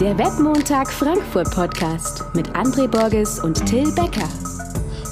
[0.00, 4.28] Der Webmontag Frankfurt Podcast mit André Borges und Till Becker.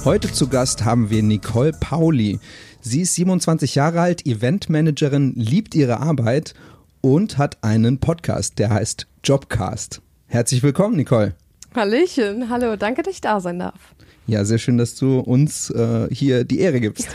[0.04, 2.38] Heute zu Gast haben wir Nicole Pauli.
[2.82, 6.52] Sie ist 27 Jahre alt, Eventmanagerin, liebt ihre Arbeit
[7.00, 10.02] und hat einen Podcast, der heißt Jobcast.
[10.26, 11.34] Herzlich willkommen, Nicole.
[11.74, 13.94] Hallöchen, hallo, danke, dass ich da sein darf.
[14.28, 17.08] Ja, sehr schön, dass du uns äh, hier die Ehre gibst.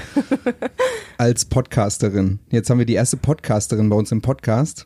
[1.18, 2.40] Als Podcasterin.
[2.52, 4.84] Jetzt haben wir die erste Podcasterin bei uns im Podcast.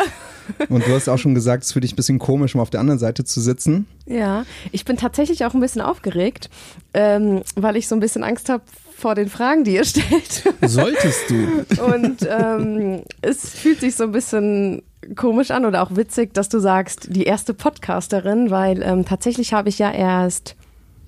[0.70, 2.70] Und du hast auch schon gesagt, es ist für dich ein bisschen komisch, mal auf
[2.70, 3.88] der anderen Seite zu sitzen.
[4.06, 6.52] Ja, ich bin tatsächlich auch ein bisschen aufgeregt,
[6.94, 8.64] ähm, weil ich so ein bisschen Angst habe
[9.04, 10.44] vor den Fragen, die ihr stellt.
[10.62, 11.84] Solltest du.
[11.84, 14.82] Und ähm, es fühlt sich so ein bisschen
[15.18, 19.68] komisch an oder auch witzig, dass du sagst, die erste Podcasterin, weil ähm, tatsächlich habe
[19.68, 20.56] ich ja erst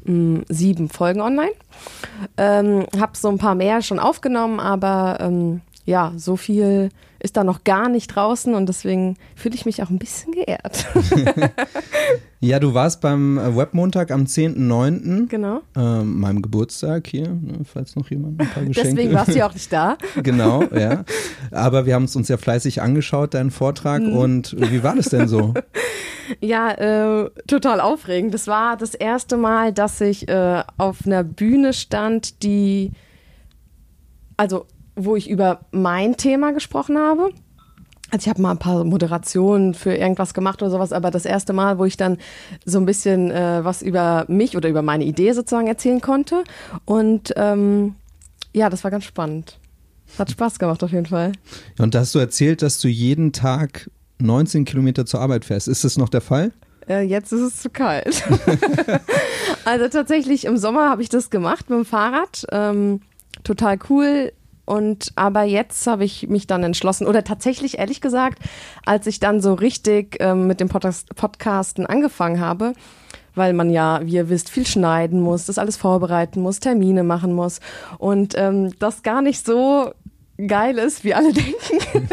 [0.04, 1.54] mh, sieben Folgen online.
[2.35, 6.90] Ähm, habe so ein paar mehr schon aufgenommen, aber ähm, ja, so viel
[7.25, 10.85] ist da noch gar nicht draußen und deswegen fühle ich mich auch ein bisschen geehrt.
[12.40, 15.27] ja, du warst beim äh, Webmontag am 10.9.
[15.27, 15.62] Genau.
[15.76, 18.90] Ähm, meinem Geburtstag hier, ne, falls noch jemand ein paar Geschenke.
[18.95, 19.98] Deswegen warst du ja auch nicht da.
[20.21, 21.04] genau, ja.
[21.49, 24.04] Aber wir haben es uns ja fleißig angeschaut, deinen Vortrag.
[24.04, 24.15] Mhm.
[24.15, 25.54] Und wie war das denn so?
[26.41, 28.34] Ja, äh, total aufregend.
[28.34, 32.93] Das war das erste Mal, dass ich äh, auf einer Bühne stand, die,
[34.35, 34.65] also
[34.96, 37.32] wo ich über mein Thema gesprochen habe.
[38.12, 41.54] Also ich habe mal ein paar Moderationen für irgendwas gemacht oder sowas, aber das erste
[41.54, 42.18] Mal, wo ich dann
[42.63, 46.43] so ein bisschen äh, was über mich oder über meine Idee sozusagen erzählen konnte.
[46.85, 47.96] Und ähm,
[48.54, 49.60] ja, das war ganz spannend.
[50.20, 51.32] Hat Spaß gemacht auf jeden Fall.
[51.79, 55.68] Und da hast du erzählt, dass du jeden Tag 19 Kilometer zur Arbeit fährst.
[55.68, 56.51] Ist das noch der Fall?
[56.88, 58.23] Äh, jetzt ist es zu kalt.
[59.66, 62.46] also tatsächlich im Sommer habe ich das gemacht mit dem Fahrrad.
[62.51, 63.01] Ähm,
[63.43, 64.31] total cool.
[64.66, 68.40] Und aber jetzt habe ich mich dann entschlossen, oder tatsächlich ehrlich gesagt,
[68.85, 72.74] als ich dann so richtig ähm, mit dem Podcast Podcasten angefangen habe,
[73.35, 77.34] weil man ja, wie ihr wisst, viel schneiden muss, das alles vorbereiten muss, Termine machen
[77.34, 77.59] muss
[78.00, 79.91] und ähm, das gar nicht so
[80.47, 82.09] geil ist, wie alle denken.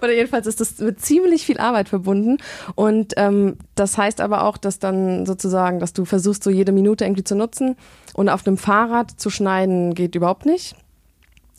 [0.00, 2.38] Oder jedenfalls ist das mit ziemlich viel Arbeit verbunden.
[2.74, 7.04] Und ähm, das heißt aber auch, dass dann sozusagen, dass du versuchst, so jede Minute
[7.04, 7.76] irgendwie zu nutzen.
[8.14, 10.74] Und auf einem Fahrrad zu schneiden geht überhaupt nicht.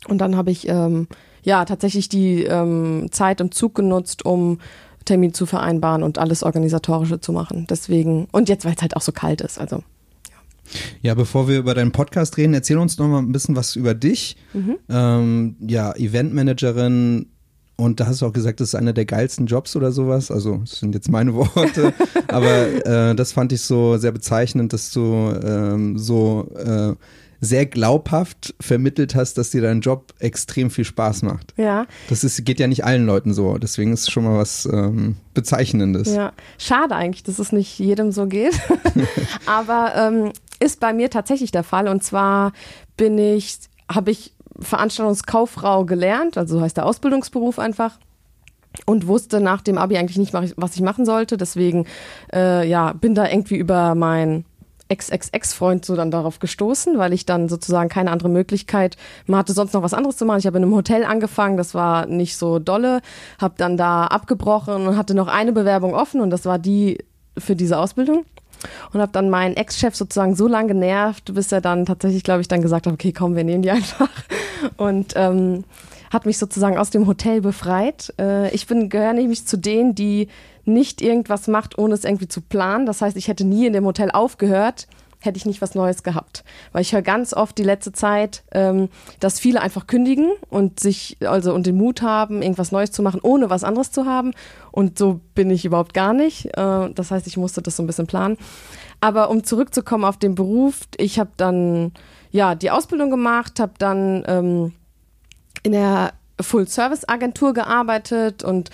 [0.08, 1.08] Und dann habe ich ähm,
[1.42, 4.58] ja tatsächlich die ähm, Zeit im Zug genutzt, um
[5.04, 7.66] Termin zu vereinbaren und alles Organisatorische zu machen.
[7.68, 9.82] Deswegen, und jetzt, weil es halt auch so kalt ist, also.
[11.02, 13.92] Ja, bevor wir über deinen Podcast reden, erzähl uns noch mal ein bisschen was über
[13.94, 14.36] dich.
[14.54, 14.76] Mhm.
[14.88, 17.26] Ähm, ja, Eventmanagerin,
[17.76, 20.30] und da hast du auch gesagt, das ist einer der geilsten Jobs oder sowas.
[20.30, 21.92] Also, das sind jetzt meine Worte.
[22.28, 26.94] Aber äh, das fand ich so sehr bezeichnend, dass du ähm, so äh,
[27.44, 31.54] sehr glaubhaft vermittelt hast, dass dir dein Job extrem viel Spaß macht.
[31.56, 31.86] Ja.
[32.08, 33.58] Das ist, geht ja nicht allen Leuten so.
[33.58, 36.14] Deswegen ist es schon mal was ähm, Bezeichnendes.
[36.14, 38.58] Ja, schade eigentlich, dass es nicht jedem so geht.
[39.46, 41.88] Aber ähm, ist bei mir tatsächlich der Fall.
[41.88, 42.52] Und zwar
[42.96, 43.58] bin ich,
[43.90, 47.98] habe ich Veranstaltungskauffrau gelernt, also heißt der Ausbildungsberuf einfach
[48.86, 51.36] und wusste nach dem Abi eigentlich nicht, was ich machen sollte.
[51.36, 51.86] Deswegen,
[52.32, 54.44] äh, ja, bin da irgendwie über mein
[54.88, 58.96] Ex-Ex-Ex-Freund so dann darauf gestoßen, weil ich dann sozusagen keine andere Möglichkeit,
[59.26, 60.38] man hatte sonst noch was anderes zu machen.
[60.38, 63.00] Ich habe in einem Hotel angefangen, das war nicht so dolle,
[63.40, 66.98] habe dann da abgebrochen und hatte noch eine Bewerbung offen und das war die
[67.36, 68.24] für diese Ausbildung
[68.92, 72.48] und habe dann meinen Ex-Chef sozusagen so lange genervt, bis er dann tatsächlich, glaube ich,
[72.48, 74.10] dann gesagt hat, okay, komm, wir nehmen die einfach
[74.76, 75.64] und ähm,
[76.12, 78.14] hat mich sozusagen aus dem Hotel befreit.
[78.18, 80.28] Äh, ich bin gehöre nämlich zu denen, die
[80.64, 82.86] nicht irgendwas macht, ohne es irgendwie zu planen.
[82.86, 84.86] Das heißt, ich hätte nie in dem Hotel aufgehört,
[85.20, 86.44] hätte ich nicht was Neues gehabt.
[86.72, 88.88] Weil ich höre ganz oft die letzte Zeit, ähm,
[89.20, 93.20] dass viele einfach kündigen und sich, also und den Mut haben, irgendwas Neues zu machen,
[93.22, 94.32] ohne was anderes zu haben.
[94.70, 96.46] Und so bin ich überhaupt gar nicht.
[96.56, 98.36] Äh, das heißt, ich musste das so ein bisschen planen.
[99.00, 101.92] Aber um zurückzukommen auf den Beruf, ich habe dann
[102.30, 104.72] ja die Ausbildung gemacht, habe dann ähm,
[105.62, 108.70] in der Full-Service-Agentur gearbeitet und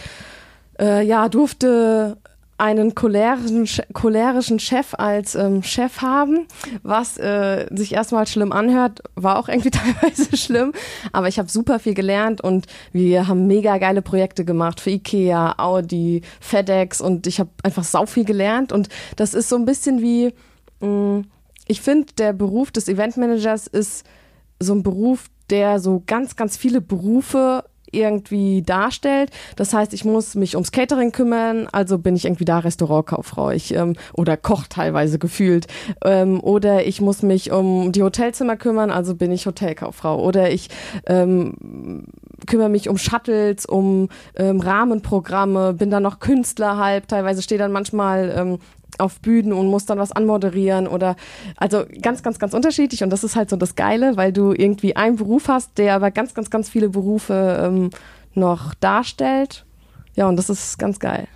[0.80, 2.16] äh, ja, durfte
[2.60, 6.46] einen cholerischen, cholerischen Chef als ähm, Chef haben,
[6.82, 9.70] was äh, sich erstmal schlimm anhört, war auch irgendwie
[10.02, 10.72] teilweise schlimm,
[11.10, 15.54] aber ich habe super viel gelernt und wir haben mega geile Projekte gemacht für Ikea,
[15.56, 18.72] Audi, FedEx und ich habe einfach sau viel gelernt.
[18.72, 20.34] Und das ist so ein bisschen wie,
[20.80, 21.24] mh, mm,
[21.66, 24.04] ich finde, der Beruf des Eventmanagers ist
[24.58, 29.30] so ein Beruf, der so ganz, ganz viele Berufe irgendwie darstellt.
[29.56, 33.74] Das heißt, ich muss mich ums Catering kümmern, also bin ich irgendwie da Restaurantkauffrau ich,
[33.74, 35.66] ähm, oder koch teilweise gefühlt.
[36.04, 40.22] Ähm, oder ich muss mich um die Hotelzimmer kümmern, also bin ich Hotelkauffrau.
[40.22, 40.68] Oder ich
[41.06, 42.06] ähm,
[42.46, 47.72] kümmere mich um Shuttles, um ähm, Rahmenprogramme, bin dann noch Künstler halb, teilweise stehe dann
[47.72, 48.58] manchmal ähm,
[49.00, 51.16] auf Bühnen und muss dann was anmoderieren oder
[51.56, 54.96] also ganz, ganz, ganz unterschiedlich und das ist halt so das Geile, weil du irgendwie
[54.96, 57.90] einen Beruf hast, der aber ganz, ganz, ganz viele Berufe ähm,
[58.34, 59.64] noch darstellt.
[60.14, 61.26] Ja, und das ist ganz geil.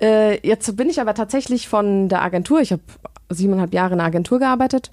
[0.00, 2.82] Äh, jetzt bin ich aber tatsächlich von der Agentur, ich habe
[3.28, 4.90] siebeneinhalb Jahre in der Agentur gearbeitet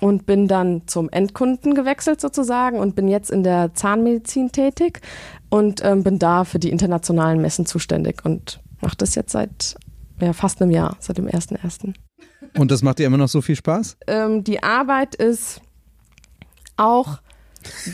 [0.00, 5.00] und bin dann zum Endkunden gewechselt sozusagen und bin jetzt in der Zahnmedizin tätig
[5.48, 9.76] und ähm, bin da für die internationalen Messen zuständig und mache das jetzt seit
[10.22, 11.94] ja, fast einem Jahr, seit dem 1.1.
[12.56, 13.96] Und das macht dir immer noch so viel Spaß?
[14.06, 15.60] Ähm, die Arbeit ist
[16.76, 17.18] auch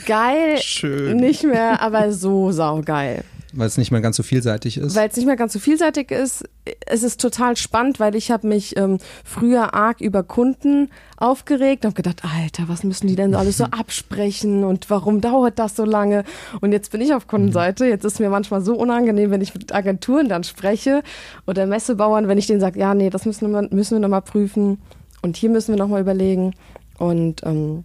[0.07, 1.17] geil, Schön.
[1.17, 3.25] nicht mehr, aber so saugeil.
[3.57, 4.95] Weil es nicht mehr ganz so vielseitig ist.
[4.95, 6.45] Weil es nicht mehr ganz so vielseitig ist.
[6.87, 11.91] Es ist total spannend, weil ich habe mich ähm, früher arg über Kunden aufgeregt und
[11.91, 15.85] habe gedacht, Alter, was müssen die denn alles so absprechen und warum dauert das so
[15.85, 16.25] lange?
[16.61, 17.87] Und jetzt bin ich auf Kundenseite.
[17.87, 21.03] Jetzt ist mir manchmal so unangenehm, wenn ich mit Agenturen dann spreche
[21.47, 24.79] oder Messebauern, wenn ich denen sage, ja, nee, das müssen wir, müssen wir nochmal prüfen
[25.23, 26.55] und hier müssen wir nochmal überlegen.
[26.99, 27.85] Und ähm,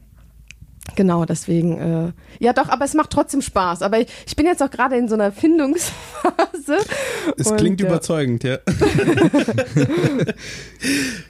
[0.96, 3.82] Genau, deswegen, äh, ja doch, aber es macht trotzdem Spaß.
[3.82, 6.78] Aber ich, ich bin jetzt auch gerade in so einer Findungsphase.
[7.38, 7.88] Es klingt ja.
[7.88, 8.58] überzeugend, ja.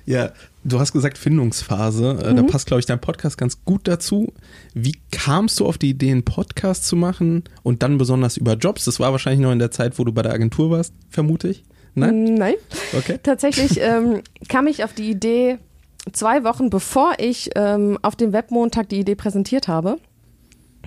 [0.06, 0.31] ja,
[0.63, 2.19] du hast gesagt Findungsphase.
[2.24, 2.38] Äh, Mhm.
[2.38, 4.33] Da passt, glaube ich, dein Podcast ganz gut dazu.
[4.74, 8.86] Wie kamst du auf die Idee, einen Podcast zu machen und dann besonders über Jobs?
[8.86, 11.63] Das war wahrscheinlich noch in der Zeit, wo du bei der Agentur warst, vermute ich.
[11.94, 12.36] Nein?
[12.36, 12.54] Nein.
[12.97, 13.19] Okay.
[13.21, 15.57] Tatsächlich ähm, kam ich auf die Idee
[16.12, 19.98] zwei Wochen bevor ich ähm, auf dem Webmontag die Idee präsentiert habe.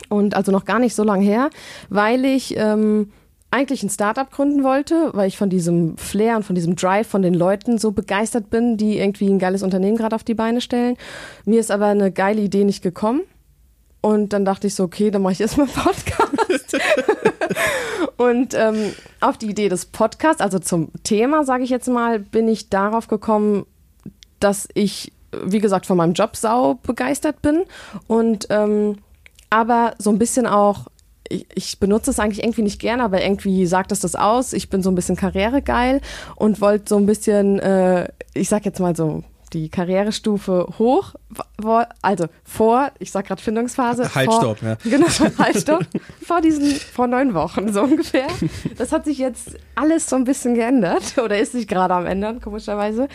[0.08, 1.50] Und also noch gar nicht so lange her,
[1.88, 3.12] weil ich ähm,
[3.55, 7.22] eigentlich ein Startup gründen wollte, weil ich von diesem Flair und von diesem Drive von
[7.22, 10.96] den Leuten so begeistert bin, die irgendwie ein geiles Unternehmen gerade auf die Beine stellen.
[11.44, 13.22] Mir ist aber eine geile Idee nicht gekommen.
[14.00, 16.76] Und dann dachte ich so, okay, dann mache ich erstmal einen Podcast.
[18.17, 22.49] und ähm, auf die Idee des Podcasts, also zum Thema, sage ich jetzt mal, bin
[22.49, 23.64] ich darauf gekommen,
[24.44, 25.12] dass ich,
[25.44, 27.64] wie gesagt, von meinem Job sau begeistert bin
[28.06, 28.99] und ähm,
[29.50, 30.87] aber so ein bisschen auch,
[31.29, 34.52] ich, ich benutze es eigentlich irgendwie nicht gerne, aber irgendwie sagt es das aus.
[34.52, 36.00] Ich bin so ein bisschen karrieregeil
[36.37, 39.23] und wollte so ein bisschen, äh, ich sag jetzt mal so,
[39.55, 41.15] die Karrierestufe hoch,
[42.03, 44.05] also vor, ich sag gerade Findungsphase.
[44.11, 44.77] Vor, stopp, ja.
[44.85, 45.06] Genau,
[45.39, 45.87] halt, stopp.
[46.27, 48.27] Vor diesen, vor neun Wochen so ungefähr.
[48.77, 52.41] Das hat sich jetzt alles so ein bisschen geändert oder ist sich gerade am ändern,
[52.41, 53.09] komischerweise.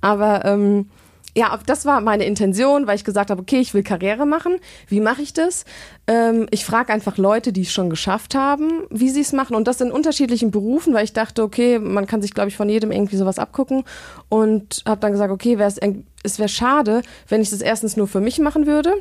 [0.00, 0.90] Aber ähm,
[1.36, 4.56] ja, das war meine Intention, weil ich gesagt habe, okay, ich will Karriere machen.
[4.88, 5.66] Wie mache ich das?
[6.06, 9.54] Ähm, ich frage einfach Leute, die es schon geschafft haben, wie sie es machen.
[9.54, 12.70] Und das in unterschiedlichen Berufen, weil ich dachte, okay, man kann sich, glaube ich, von
[12.70, 13.84] jedem irgendwie sowas abgucken.
[14.30, 15.58] Und habe dann gesagt, okay,
[16.22, 18.94] es wäre schade, wenn ich das erstens nur für mich machen würde.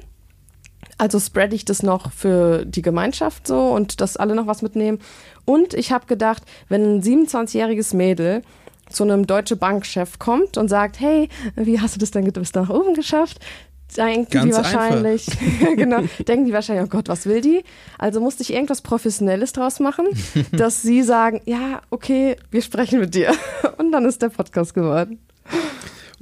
[0.98, 5.00] Also spread ich das noch für die Gemeinschaft so und dass alle noch was mitnehmen.
[5.46, 8.42] Und ich habe gedacht, wenn ein 27-jähriges Mädel
[8.90, 12.70] zu einem Deutsche Bank-Chef kommt und sagt, hey, wie hast du das denn bis nach
[12.70, 13.40] oben geschafft?
[13.96, 15.28] Denken die Ganz wahrscheinlich,
[15.76, 17.64] genau, denken die wahrscheinlich, oh Gott, was will die?
[17.98, 20.08] Also musste ich irgendwas Professionelles draus machen,
[20.52, 23.34] dass sie sagen, ja, okay, wir sprechen mit dir.
[23.78, 25.20] Und dann ist der Podcast geworden.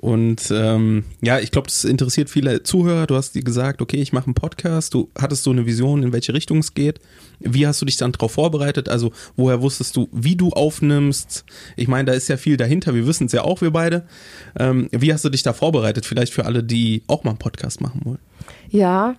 [0.03, 3.07] Und ähm, ja, ich glaube, das interessiert viele Zuhörer.
[3.07, 4.93] Du hast dir gesagt, okay, ich mache einen Podcast.
[4.93, 6.99] Du hattest so eine Vision, in welche Richtung es geht.
[7.39, 8.89] Wie hast du dich dann darauf vorbereitet?
[8.89, 11.45] Also, woher wusstest du, wie du aufnimmst?
[11.77, 12.93] Ich meine, da ist ja viel dahinter.
[12.93, 14.05] Wir wissen es ja auch, wir beide.
[14.59, 16.05] Ähm, wie hast du dich da vorbereitet?
[16.05, 18.19] Vielleicht für alle, die auch mal einen Podcast machen wollen.
[18.71, 19.15] Ja,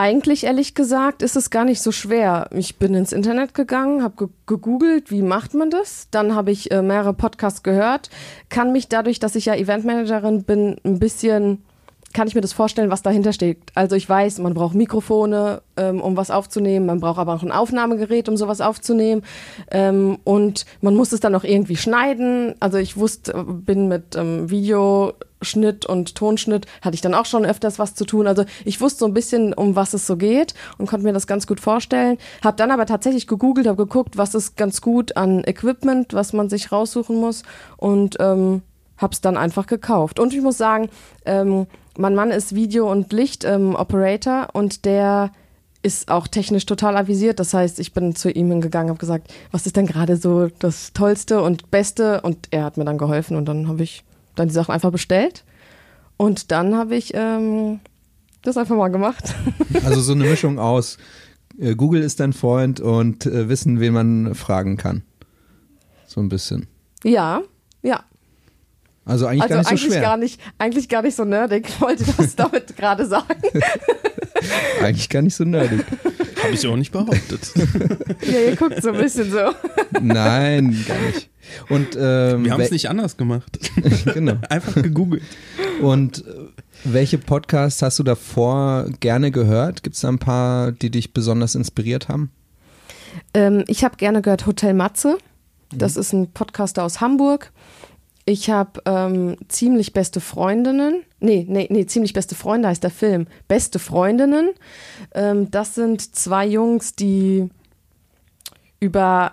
[0.00, 2.48] eigentlich ehrlich gesagt ist es gar nicht so schwer.
[2.52, 6.08] Ich bin ins Internet gegangen, habe ge gegoogelt, wie macht man das?
[6.10, 8.08] Dann habe ich äh, mehrere Podcasts gehört,
[8.48, 11.62] kann mich dadurch, dass ich ja Eventmanagerin bin, ein bisschen
[12.12, 13.58] kann ich mir das vorstellen, was dahinter steht.
[13.74, 17.52] Also ich weiß, man braucht Mikrofone, ähm, um was aufzunehmen, man braucht aber auch ein
[17.52, 19.22] Aufnahmegerät, um sowas aufzunehmen
[19.70, 22.54] ähm, und man muss es dann auch irgendwie schneiden.
[22.58, 27.78] Also ich wusste, bin mit ähm, Videoschnitt und Tonschnitt, hatte ich dann auch schon öfters
[27.78, 28.26] was zu tun.
[28.26, 31.28] Also ich wusste so ein bisschen, um was es so geht und konnte mir das
[31.28, 32.18] ganz gut vorstellen.
[32.42, 36.48] Habe dann aber tatsächlich gegoogelt, habe geguckt, was ist ganz gut an Equipment, was man
[36.48, 37.44] sich raussuchen muss
[37.76, 38.62] und ähm,
[39.00, 40.18] habe es dann einfach gekauft.
[40.18, 40.88] Und ich muss sagen,
[41.24, 41.66] ähm,
[41.96, 45.32] mein Mann ist Video- und Licht-Operator und der
[45.82, 47.40] ist auch technisch total avisiert.
[47.40, 50.92] Das heißt, ich bin zu ihm hingegangen, habe gesagt, was ist denn gerade so das
[50.92, 52.20] Tollste und Beste?
[52.20, 54.04] Und er hat mir dann geholfen und dann habe ich
[54.34, 55.44] dann die Sachen einfach bestellt.
[56.16, 57.80] Und dann habe ich ähm,
[58.42, 59.34] das einfach mal gemacht.
[59.84, 60.98] Also so eine Mischung aus
[61.58, 65.02] äh, Google ist dein Freund und äh, wissen, wen man fragen kann.
[66.06, 66.66] So ein bisschen.
[67.04, 67.42] Ja,
[67.82, 68.04] ja.
[69.04, 70.00] Also eigentlich Also gar nicht so eigentlich schwer.
[70.02, 71.66] gar nicht, eigentlich gar nicht so nerdig.
[71.68, 73.40] Ich wollte das damit gerade sagen.
[74.82, 75.84] Eigentlich gar nicht so nerdig.
[76.42, 77.52] Habe ich auch nicht behauptet.
[78.22, 79.38] Ja, ihr guckt so ein bisschen so.
[80.00, 81.28] Nein, gar nicht.
[81.68, 83.58] Und, ähm, Wir haben es nicht anders gemacht.
[84.14, 84.36] genau.
[84.48, 85.22] Einfach gegoogelt.
[85.82, 86.32] Und äh,
[86.84, 89.82] welche Podcasts hast du davor gerne gehört?
[89.82, 92.30] Gibt es da ein paar, die dich besonders inspiriert haben?
[93.34, 95.18] Ähm, ich habe gerne gehört Hotel Matze.
[95.72, 97.52] Das ist ein Podcaster aus Hamburg.
[98.30, 101.02] Ich habe ähm, ziemlich beste Freundinnen.
[101.18, 103.26] Nee, nee, nee, ziemlich beste Freunde heißt der Film.
[103.48, 104.50] Beste Freundinnen.
[105.12, 107.48] Ähm, das sind zwei Jungs, die
[108.78, 109.32] über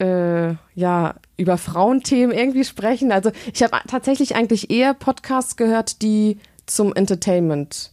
[0.00, 3.12] äh, ja über Frauenthemen irgendwie sprechen.
[3.12, 7.92] Also ich habe tatsächlich eigentlich eher Podcasts gehört, die zum Entertainment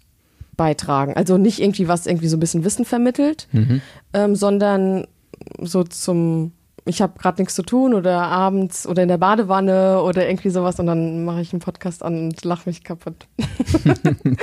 [0.55, 1.13] beitragen.
[1.13, 3.47] Also nicht irgendwie was irgendwie so ein bisschen Wissen vermittelt,
[4.13, 5.05] ähm, sondern
[5.61, 6.53] so zum
[6.87, 10.79] ich habe gerade nichts zu tun oder abends oder in der Badewanne oder irgendwie sowas
[10.79, 13.27] und dann mache ich einen Podcast an und lache mich kaputt.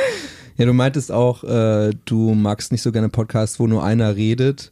[0.57, 4.71] Ja, du meintest auch, äh, du magst nicht so gerne Podcasts, wo nur einer redet.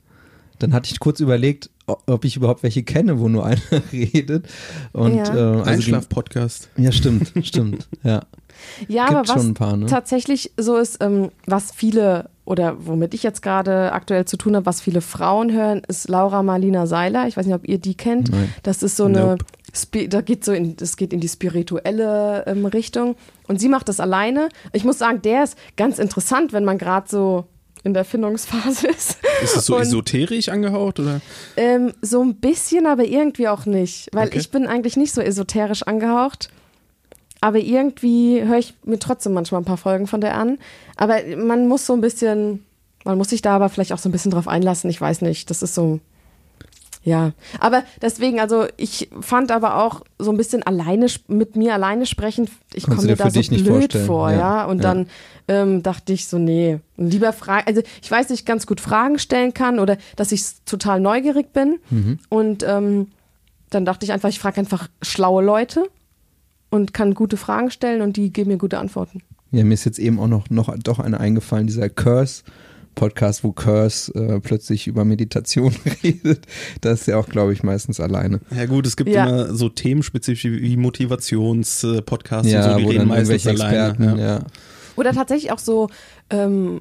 [0.61, 3.61] Dann hatte ich kurz überlegt, ob ich überhaupt welche kenne, wo nur einer
[3.93, 4.47] redet.
[4.93, 5.35] Und Ja.
[5.35, 6.69] äh, also Einschlaf-Podcast.
[6.76, 7.88] Ja, stimmt, stimmt.
[8.05, 8.23] Ja.
[8.87, 9.87] Ja, Gibt aber was paar, ne?
[9.87, 14.67] tatsächlich so ist, ähm, was viele oder womit ich jetzt gerade aktuell zu tun habe,
[14.67, 17.29] was viele Frauen hören, ist Laura Marlina Seiler.
[17.29, 18.31] Ich weiß nicht, ob ihr die kennt.
[18.31, 18.53] Nein.
[18.65, 20.09] Das ist so eine, Nope.
[20.09, 23.17] Da geht so in, das geht in die spirituelle ähm, Richtung.
[23.49, 24.49] Und sie macht das alleine.
[24.73, 27.47] Ich muss sagen, der ist ganz interessant, wenn man gerade so
[27.85, 29.17] in der Findungsphase ist.
[29.43, 31.21] Ist es so Und- esoterisch angehaucht oder?
[31.57, 34.09] Ähm, so ein bisschen, aber irgendwie auch nicht.
[34.13, 34.39] Weil Okay.
[34.39, 36.51] ich bin eigentlich nicht so esoterisch angehaucht.
[37.43, 40.59] Aber irgendwie höre ich mir trotzdem manchmal ein paar Folgen von der an.
[40.97, 42.65] Aber man muss so ein bisschen,
[43.05, 44.89] man muss sich da aber vielleicht auch so ein bisschen drauf einlassen.
[44.89, 45.51] Ich weiß nicht.
[45.51, 45.99] Das ist so.
[47.05, 52.07] Ja, aber deswegen, also ich fand aber auch so ein bisschen alleine mit mir alleine
[52.07, 54.39] sprechen, ich komme mir da so blöd vor, ja.
[54.39, 54.65] ja.
[54.67, 54.95] Und Ja.
[54.95, 55.09] dann
[55.49, 59.19] ähm, dachte ich so, nee, lieber fragen, also ich weiß, dass ich ganz gut Fragen
[59.19, 61.81] stellen kann oder dass ich total neugierig bin.
[61.91, 62.21] Mhm.
[62.29, 63.09] Und ähm,
[63.71, 65.89] dann dachte ich einfach, ich frage einfach schlaue Leute
[66.73, 69.21] und kann gute Fragen stellen und die geben mir gute Antworten.
[69.52, 74.12] Ja, mir ist jetzt eben auch noch, noch doch eine eingefallen, dieser Curse-Podcast, wo Curse
[74.14, 76.47] äh, plötzlich über Meditation redet.
[76.81, 78.41] Das ist ja auch, glaube ich, meistens alleine.
[78.57, 79.26] Ja gut, es gibt Ja.
[79.26, 83.88] immer so themenspezifische wie Motivations-Podcasts und Ja, so, die wo reden dann meistens irgendwelche alleine.
[83.91, 84.26] Experten, ja.
[84.38, 84.47] ja.
[84.97, 85.88] Oder tatsächlich auch so
[86.31, 86.81] ähm,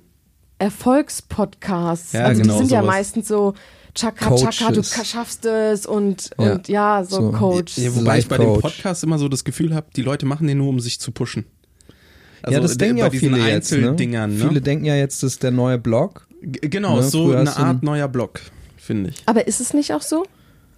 [0.60, 2.13] Erfolgspodcasts.
[2.13, 2.95] Ja, also genau, die sind ja sowas.
[2.95, 3.53] meistens so
[3.93, 5.07] Chaka Chaka, du Coaches.
[5.07, 6.53] schaffst es und, Ja.
[6.53, 7.31] und ja, so, So.
[7.31, 7.77] Coach.
[7.77, 8.62] Ja, wobei ich bei dem Life-Coach.
[8.75, 11.45] Podcast immer so das Gefühl habe, die Leute machen den nur, um sich zu pushen.
[12.43, 13.71] Also ja, das denken ja auch viele jetzt.
[13.71, 13.77] Ne?
[13.77, 14.48] Einzeldingern, ne?
[14.48, 16.27] Viele denken ja jetzt, das ist der neue Blog.
[16.41, 18.39] G- Genau, Ne, so früher eine Art neuer Blog,
[18.77, 19.21] finde ich.
[19.27, 20.24] Aber ist es nicht auch so?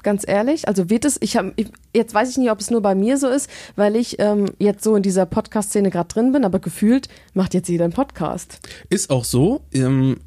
[0.02, 1.54] Ganz ehrlich, also wird es, ich habe,
[1.96, 4.84] jetzt weiß ich nicht, ob es nur bei mir so ist, weil ich ähm, jetzt
[4.84, 8.60] so in dieser Podcast-Szene gerade drin bin, aber gefühlt macht jetzt jeder einen Podcast.
[8.90, 9.62] Ist auch so.
[9.74, 10.18] Ähm,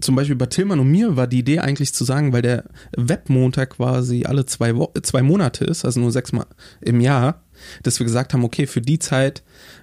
[0.00, 2.64] zum Beispiel bei Tillmann und mir war die Idee eigentlich zu sagen, weil der
[2.96, 6.46] Webmontag quasi alle zwei, Wo zwei Monate ist, also nur sechs Mal
[6.80, 7.42] im Jahr,
[7.82, 9.42] dass wir gesagt haben, okay, für die Zeit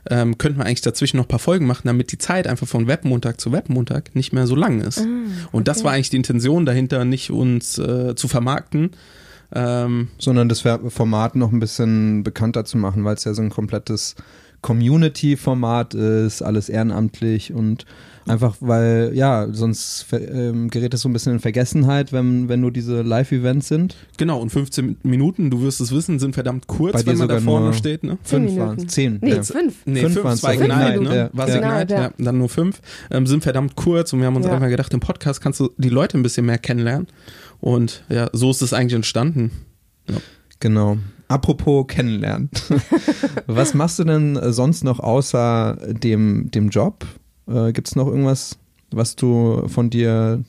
[0.09, 2.87] ähm, könnten wir eigentlich dazwischen noch ein paar Folgen machen, damit die Zeit einfach von
[2.87, 5.05] Webmontag zu Webmontag nicht mehr so lang ist.
[5.51, 8.91] Und das war eigentlich die Intention dahinter, nicht uns äh, zu vermarkten.
[9.53, 13.49] Ähm, sondern das Format noch ein bisschen bekannter zu machen, weil es ja so ein
[13.49, 14.15] komplettes
[14.61, 17.85] Community-Format ist, alles ehrenamtlich und
[18.27, 22.71] einfach, weil, ja, sonst ähm, gerät es so ein bisschen in Vergessenheit, wenn, wenn nur
[22.71, 23.95] diese Live-Events sind.
[24.17, 27.39] genau, und 15 Minuten, du wirst es wissen, sind verdammt kurz, Bei wenn man da
[27.39, 28.03] vorne steht.
[28.03, 28.17] Ne?
[28.23, 28.59] Fünf Minuten.
[28.77, 29.19] waren Zehn.
[29.21, 29.43] Nee, ja.
[29.43, 29.75] fünf.
[29.85, 30.53] Nee, Fünf fünf, waren's zwei.
[30.55, 31.03] Ignite, Minuten.
[31.09, 31.15] ne?
[31.15, 31.29] Ja.
[31.33, 31.55] War Ja.
[31.55, 32.01] Ignite, ja.
[32.01, 32.11] ja.
[32.17, 32.81] Dann nur fünf.
[33.11, 34.53] Ähm, sind verdammt kurz und wir haben uns Ja.
[34.53, 37.07] einfach gedacht, im Podcast kannst du die Leute ein bisschen mehr kennenlernen.
[37.59, 39.51] Und ja, so ist es eigentlich entstanden.
[40.59, 40.97] Genau.
[41.27, 42.49] Apropos kennenlernen.
[43.47, 47.05] Was machst du denn sonst noch außer dem, dem Job?
[47.47, 48.57] Äh, Gibt es noch irgendwas,
[48.91, 50.43] was du von dir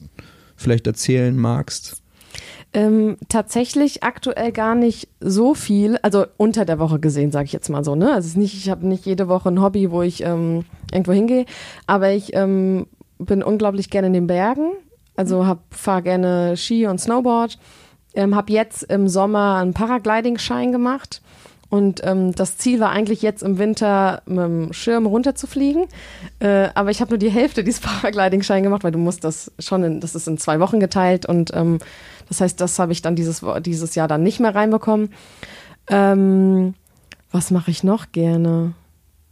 [0.56, 2.02] vielleicht erzählen magst?
[2.74, 7.70] Ähm, tatsächlich aktuell gar nicht so viel, also unter der Woche gesehen, sage ich jetzt
[7.70, 7.94] mal so.
[7.94, 8.12] Ne?
[8.12, 11.12] Also es ist nicht, ich habe nicht jede Woche ein Hobby, wo ich ähm, irgendwo
[11.12, 11.46] hingehe,
[11.86, 12.86] aber ich ähm,
[13.18, 14.72] bin unglaublich gerne in den Bergen.
[15.16, 17.58] Also fahre gerne Ski und Snowboard.
[18.14, 21.22] Ähm, habe jetzt im Sommer einen Paragliding-Schein gemacht.
[21.70, 25.84] Und ähm, das Ziel war eigentlich jetzt im Winter mit dem Schirm runterzufliegen.
[26.40, 29.82] Äh, aber ich habe nur die Hälfte dieses Paragliding-Schein gemacht, weil du musst das schon,
[29.84, 31.26] in, das ist in zwei Wochen geteilt.
[31.26, 31.78] Und ähm,
[32.28, 35.10] das heißt, das habe ich dann dieses, dieses Jahr dann nicht mehr reinbekommen.
[35.88, 36.74] Ähm,
[37.30, 38.72] was mache ich noch gerne?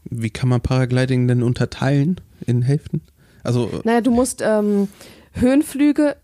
[0.04, 3.00] Wie kann man Paragliding denn unterteilen in Hälften?
[3.42, 4.88] Also, Naja, du musst ähm,
[5.32, 6.16] Höhenflüge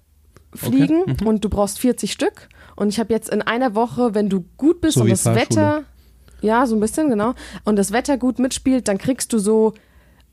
[0.55, 1.17] fliegen Okay.
[1.23, 1.27] Mhm.
[1.27, 2.49] und du brauchst 40 Stück.
[2.77, 5.43] Und ich habe jetzt in einer Woche, wenn du gut bist So und das Fahrschule.
[5.51, 5.83] Wetter,
[6.43, 7.35] ja, so ein bisschen, genau,
[7.65, 9.75] und das Wetter gut mitspielt, dann kriegst du so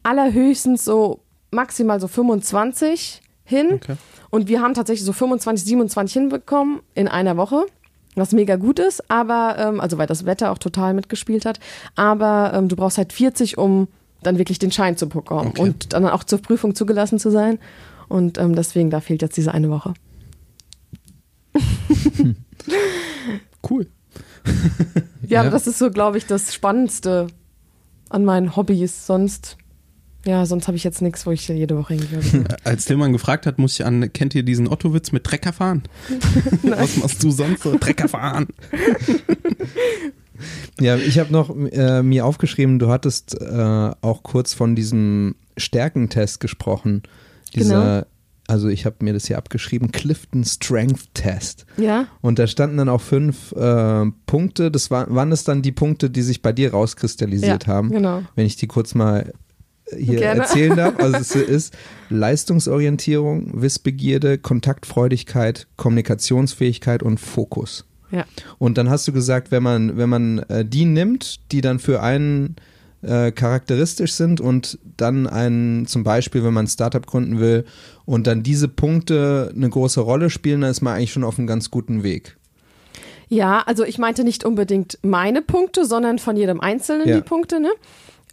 [0.03, 3.73] allerhöchstens so maximal so 25 hin.
[3.73, 3.95] Okay.
[4.29, 7.65] Und wir haben tatsächlich so 25, 27 hinbekommen in einer Woche,
[8.15, 11.59] was mega gut ist, aber, ähm, also weil das Wetter auch total mitgespielt hat,
[11.95, 13.87] aber ähm, du brauchst halt 40, um
[14.21, 15.61] dann wirklich den Schein zu bekommen Okay.
[15.61, 17.57] und dann auch zur Prüfung zugelassen zu sein.
[18.09, 19.93] Und ähm, deswegen, da fehlt jetzt diese eine Woche.
[23.67, 23.87] Cool.
[25.23, 25.41] Ja, Ja.
[25.41, 27.27] aber das ist so, glaube ich, das Spannendste
[28.09, 29.05] an meinen Hobbys.
[29.05, 29.57] Sonst,
[30.25, 32.45] ja, sonst habe ich jetzt nichts, wo ich jede Woche hingehe.
[32.63, 35.83] Als Tillmann gefragt hat, muss ich an, kennt ihr diesen Otto-Witz mit Trecker fahren?
[36.63, 37.77] Was machst du sonst so?
[37.77, 38.47] Trecker fahren.
[40.79, 46.39] Ja, ich habe noch äh, mir aufgeschrieben, du hattest äh, auch kurz von diesem Stärkentest
[46.39, 47.03] gesprochen.
[47.53, 48.07] Dieser,
[48.49, 51.65] also ich habe mir das hier abgeschrieben, Clifton Strength Test.
[51.77, 54.71] ja, Und da standen dann auch fünf äh, Punkte.
[54.71, 57.91] Das war, waren es dann die Punkte, die sich bei dir rauskristallisiert ja, haben?
[57.91, 58.23] genau.
[58.35, 59.33] Wenn ich die kurz mal
[59.95, 60.41] hier Gerne.
[60.41, 60.99] erzählen darf.
[60.99, 61.77] Also es ist
[62.09, 67.85] Leistungsorientierung, Wissbegierde, Kontaktfreudigkeit, Kommunikationsfähigkeit und Fokus.
[68.11, 68.25] Ja.
[68.57, 72.01] Und dann hast du gesagt, wenn man, wenn man äh, die nimmt, die dann für
[72.01, 72.55] einen
[73.01, 77.65] äh, charakteristisch sind und dann einen, zum Beispiel, wenn man ein Startup gründen will
[78.05, 81.47] und dann diese Punkte eine große Rolle spielen, dann ist man eigentlich schon auf einem
[81.47, 82.37] ganz guten Weg.
[83.29, 87.15] Ja, also ich meinte nicht unbedingt meine Punkte, sondern von jedem Einzelnen Ja.
[87.17, 87.69] die Punkte, ne?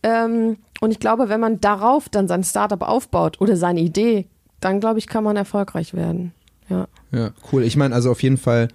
[0.03, 4.27] Ähm, und ich glaube, wenn man darauf dann sein Startup aufbaut oder seine Idee,
[4.61, 6.33] dann glaube ich, kann man erfolgreich werden.
[6.69, 6.89] Ja.
[7.13, 7.63] Ja, cool.
[7.63, 8.69] Ich meine, also auf jeden Fall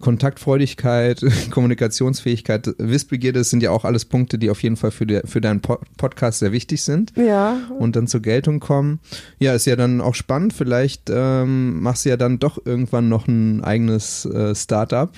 [0.00, 5.20] Kontaktfreudigkeit, Kommunikationsfähigkeit, Wissbegierde, das sind ja auch alles Punkte, die auf jeden Fall für, die,
[5.24, 7.58] für deinen Po- Podcast sehr wichtig sind Ja.
[7.78, 9.00] und dann zur Geltung kommen.
[9.38, 10.52] Ja, ist ja dann auch spannend.
[10.52, 15.10] Vielleicht ähm, machst du ja dann doch irgendwann noch ein eigenes äh, Startup.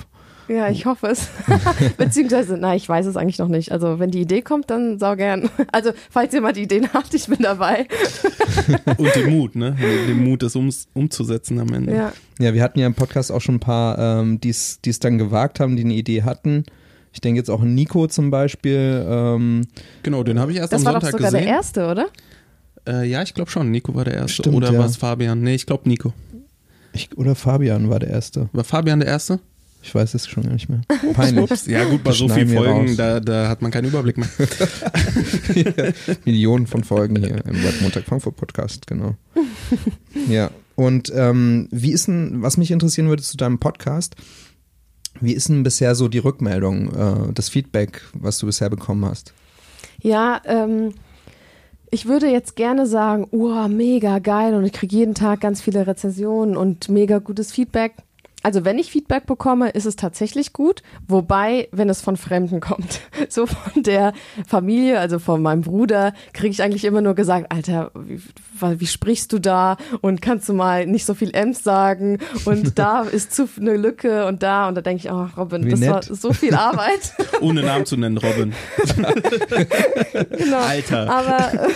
[0.48, 1.28] Ja, ich hoffe es.
[1.98, 3.70] Beziehungsweise, nein, ich weiß es eigentlich noch nicht.
[3.72, 5.50] Also, wenn die Idee kommt, dann sau gern.
[5.72, 7.86] Also, falls jemand Ideen hat, ich bin dabei.
[8.96, 9.76] Und den Mut, ne?
[10.06, 11.94] Den Mut, das um, umzusetzen am Ende.
[11.94, 12.12] Ja.
[12.40, 15.60] Ja, wir hatten ja im Podcast auch schon ein paar, ähm, die es dann gewagt
[15.60, 16.64] haben, die eine Idee hatten.
[17.12, 19.04] Ich denke jetzt auch an Nico zum Beispiel.
[19.08, 19.66] Ähm,
[20.02, 21.46] Genau, den habe ich erst Das am war doch Sonntag sogar gesehen.
[21.46, 22.06] der erste, oder?
[22.86, 23.70] Äh, ja, ich glaube schon.
[23.70, 24.34] Nico war der Erste.
[24.42, 24.78] Stimmt, Oder ja.
[24.78, 25.40] war es Fabian?
[25.42, 26.12] Nee, ich glaube Nico.
[26.92, 28.48] ich, oder Fabian war der Erste.
[28.52, 29.40] War Fabian der Erste?
[29.82, 30.80] Ich weiß es schon gar nicht mehr.
[31.14, 31.50] Peinlich.
[31.50, 31.66] Ups.
[31.66, 34.28] Ja, gut, bei so vielen Folgen, da, da hat man keinen Überblick mehr.
[36.24, 39.14] Millionen von Folgen hier im Webmontag Frankfurt Podcast, genau.
[40.28, 44.16] Ja, und ähm, wie ist denn, was mich interessieren würde zu deinem Podcast,
[45.20, 49.32] wie ist denn bisher so die Rückmeldung, äh, das Feedback, was du bisher bekommen hast?
[50.00, 50.94] Ja, ähm,
[51.90, 55.86] ich würde jetzt gerne sagen, oh, mega geil und ich kriege jeden Tag ganz viele
[55.86, 57.94] Rezensionen und mega gutes Feedback.
[58.48, 60.82] Also wenn ich Feedback bekomme, ist es tatsächlich gut.
[61.06, 64.14] Wobei, wenn es von Fremden kommt, so von der
[64.46, 68.22] Familie, also von meinem Bruder, kriege ich eigentlich immer nur gesagt, Alter, wie,
[68.80, 69.76] wie sprichst du da?
[70.00, 72.20] Und kannst du mal nicht so viel Ems sagen?
[72.46, 74.66] Und da ist zu eine Lücke und da.
[74.68, 75.90] Und da denke ich, oh Robin, Wie das nett.
[75.90, 77.12] war so viel Arbeit.
[77.42, 78.54] Ohne Namen zu nennen, Robin.
[80.38, 80.56] genau.
[80.56, 81.10] Alter.
[81.10, 81.68] Aber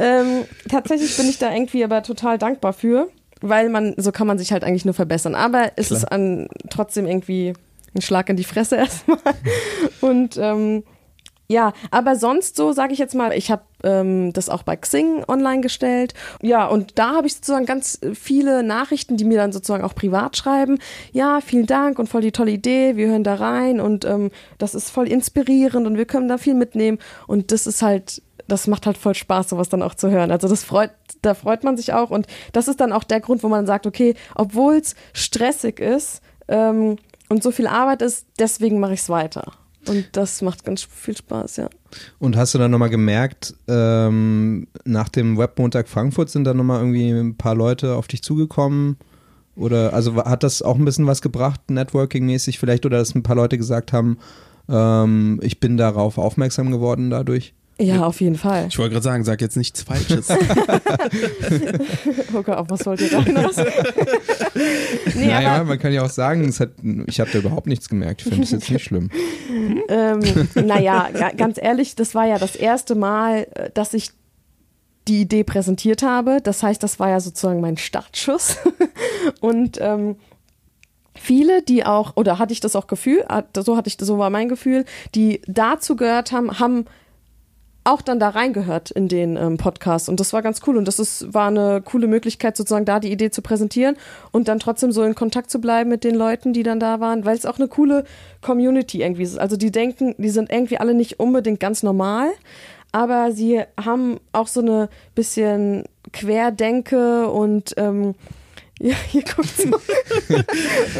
[0.00, 3.06] ähm, tatsächlich bin ich da irgendwie aber total dankbar für,
[3.40, 5.34] weil man, so kann man sich halt eigentlich nur verbessern.
[5.34, 5.98] Aber es Klar.
[5.98, 7.54] ist an, trotzdem irgendwie
[7.94, 9.18] ein Schlag in die Fresse erstmal.
[10.00, 10.84] Und ähm,
[11.50, 15.24] ja, aber sonst so sage ich jetzt mal, ich habe ähm, das auch bei Xing
[15.26, 16.14] online gestellt.
[16.42, 20.36] Ja, und da habe ich sozusagen ganz viele Nachrichten, die mir dann sozusagen auch privat
[20.36, 20.78] schreiben.
[21.10, 24.76] Ja, vielen Dank und voll die tolle Idee, wir hören da rein und ähm, das
[24.76, 26.98] ist voll inspirierend und wir können da viel mitnehmen.
[27.26, 30.30] Und das ist halt, das macht halt voll Spaß, sowas dann auch zu hören.
[30.30, 33.42] Also das freut, da freut man sich auch und das ist dann auch der Grund,
[33.42, 36.96] wo man sagt, okay, obwohl es stressig ist ähm,
[37.28, 39.52] und so viel Arbeit ist, deswegen mache ich es weiter.
[39.86, 41.70] Und das macht ganz viel Spaß, ja.
[42.18, 47.10] Und hast du dann nochmal gemerkt, ähm, nach dem Webmontag Frankfurt sind da nochmal irgendwie
[47.10, 48.98] ein paar Leute auf dich zugekommen?
[49.56, 53.36] Oder also hat das auch ein bisschen was gebracht, networking-mäßig vielleicht, oder dass ein paar
[53.36, 54.18] Leute gesagt haben,
[54.68, 57.54] ähm, ich bin darauf aufmerksam geworden dadurch?
[57.80, 58.66] Ja, auf jeden Fall.
[58.68, 60.28] Ich wollte gerade sagen, sag jetzt nichts Falsches.
[62.32, 63.56] Okay, auf was wollt ihr da hinaus?
[65.14, 66.70] nee, naja, man kann ja auch sagen, hat,
[67.06, 68.22] ich habe da überhaupt nichts gemerkt.
[68.22, 69.10] Ich finde es jetzt nicht schlimm.
[69.88, 70.20] ähm,
[70.54, 74.10] naja, ga, ganz ehrlich, das war ja das erste Mal, äh, dass ich
[75.08, 76.40] die Idee präsentiert habe.
[76.42, 78.58] Das heißt, das war ja sozusagen mein Startschuss.
[79.40, 80.16] Und ähm,
[81.14, 83.24] viele, die auch, oder hatte ich das auch Gefühl,
[83.56, 86.86] so hatte ich, so war mein Gefühl, die dazu gehört haben, haben
[87.90, 90.98] auch dann da reingehört in den ähm, Podcast und das war ganz cool und das
[90.98, 93.96] ist, war eine coole Möglichkeit sozusagen da die Idee zu präsentieren
[94.30, 97.24] und dann trotzdem so in Kontakt zu bleiben mit den Leuten, die dann da waren,
[97.24, 98.04] weil es auch eine coole
[98.40, 99.38] Community irgendwie ist.
[99.38, 102.28] Also die denken, die sind irgendwie alle nicht unbedingt ganz normal,
[102.92, 108.14] aber sie haben auch so eine bisschen Querdenke und ähm,
[108.80, 109.68] ja, hier guckt so.
[109.74, 110.42] oh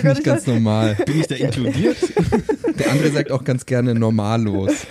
[0.02, 0.96] Gott, Nicht ganz normal.
[1.06, 1.96] Bin ich da inkludiert?
[2.78, 4.86] Der andere sagt auch ganz gerne normallos.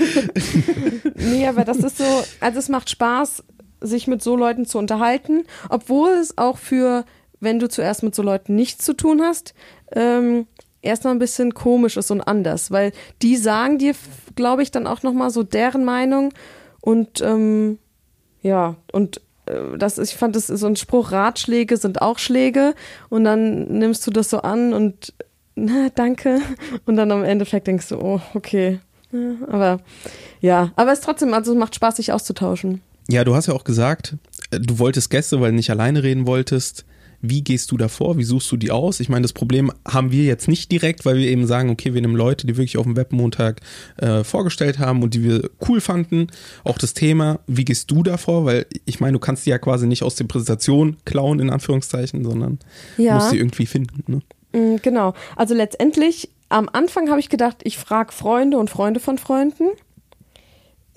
[1.15, 3.43] nee, aber das ist so, also es macht Spaß,
[3.80, 7.06] sich mit so Leuten zu unterhalten, obwohl es auch für,
[7.39, 9.54] wenn du zuerst mit so Leuten nichts zu tun hast,
[9.91, 10.47] ähm,
[10.82, 13.93] erstmal ein bisschen komisch ist und anders, weil die sagen dir,
[14.36, 16.34] glaube ich, dann auch nochmal so deren Meinung
[16.82, 17.78] und ähm,
[18.41, 19.21] ja, und
[19.78, 22.76] das, ich fand das ist so ein Spruch, Ratschläge sind auch Schläge
[23.10, 25.14] und dann nimmst du das so an und
[25.56, 26.40] na, danke
[26.86, 28.80] und dann am Endeffekt denkst du, oh, okay.
[29.48, 29.80] aber
[30.42, 32.82] ja, aber es trotzdem, also es macht Spaß, sich auszutauschen.
[33.10, 34.16] Ja, du hast ja auch gesagt,
[34.52, 36.86] äh, du wolltest Gäste, weil du nicht alleine reden wolltest.
[37.22, 38.18] Wie gehst du da vor?
[38.18, 39.00] Wie suchst du die aus?
[39.00, 42.02] Ich meine, das Problem haben wir jetzt nicht direkt, weil wir eben sagen, okay, wir
[42.02, 43.62] nehmen Leute, die wirklich auf dem Webmontag
[43.98, 46.28] äh, vorgestellt haben und die wir cool fanden.
[46.64, 48.46] Auch das Thema, wie gehst du da vor?
[48.46, 52.24] Weil ich meine, du kannst die ja quasi nicht aus der Präsentation klauen, in Anführungszeichen,
[52.24, 52.60] sondern
[52.98, 53.16] ja.
[53.16, 54.04] musst sie irgendwie finden.
[54.08, 54.22] Ne?
[54.54, 55.14] Mm, genau.
[55.36, 59.66] Also letztendlich, am Anfang habe ich gedacht, ich frage Freunde und Freunde von Freunden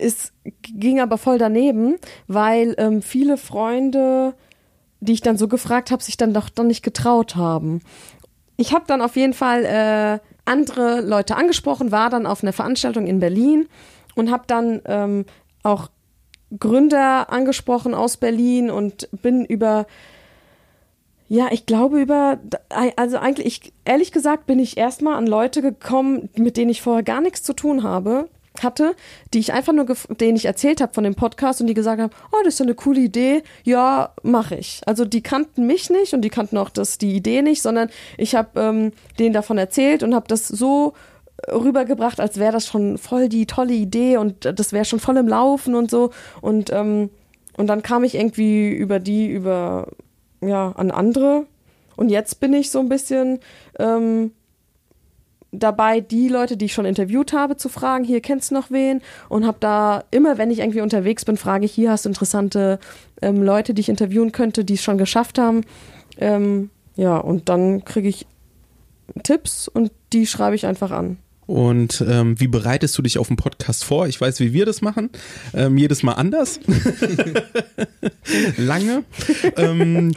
[0.02, 0.32] es
[0.62, 4.34] ging aber voll daneben, weil ähm, viele Freunde
[5.02, 7.82] die ich dann so gefragt habe, sich dann doch dann nicht getraut haben.
[8.56, 13.06] Ich habe dann auf jeden Fall äh, andere Leute angesprochen, war dann auf einer Veranstaltung
[13.06, 13.68] in Berlin
[14.14, 15.24] und habe dann ähm,
[15.64, 15.90] auch
[16.58, 19.86] Gründer angesprochen aus Berlin und bin über
[21.28, 22.38] ja, ich glaube über,
[22.68, 27.02] also eigentlich, ich, ehrlich gesagt, bin ich erstmal an Leute gekommen, mit denen ich vorher
[27.02, 28.28] gar nichts zu tun habe,
[28.60, 28.94] hatte,
[29.32, 29.86] die ich einfach nur,
[30.20, 32.66] denen ich erzählt habe von dem Podcast und die gesagt haben, oh, das ist ja
[32.66, 34.80] eine coole Idee, ja, mache ich.
[34.86, 37.88] Also die kannten mich nicht und die kannten auch das, die Idee nicht, sondern
[38.18, 40.92] ich habe ähm, denen davon erzählt und habe das so
[41.50, 45.28] rübergebracht, als wäre das schon voll die tolle Idee und das wäre schon voll im
[45.28, 46.10] Laufen und so.
[46.40, 47.10] Und, ähm,
[47.56, 49.88] und dann kam ich irgendwie über die, über,
[50.40, 51.46] ja, an andere.
[51.96, 53.40] Und jetzt bin ich so ein bisschen,
[53.78, 54.32] ähm,
[55.52, 59.02] dabei, die Leute, die ich schon interviewt habe, zu fragen, hier kennst du noch wen?
[59.28, 62.78] Und habe da immer, wenn ich irgendwie unterwegs bin, frage ich, hier hast du interessante
[63.20, 65.62] ähm, Leute, die ich interviewen könnte, die es schon geschafft haben.
[66.18, 68.26] Ähm, ja, und dann kriege ich
[69.22, 71.18] Tipps und die schreibe ich einfach an.
[71.52, 74.06] Und ähm, wie bereitest du dich auf den Podcast vor?
[74.06, 75.10] Ich weiß, wie wir das machen.
[75.52, 76.58] Ähm, jedes Mal anders.
[78.56, 79.04] Lange.
[79.58, 80.14] ähm,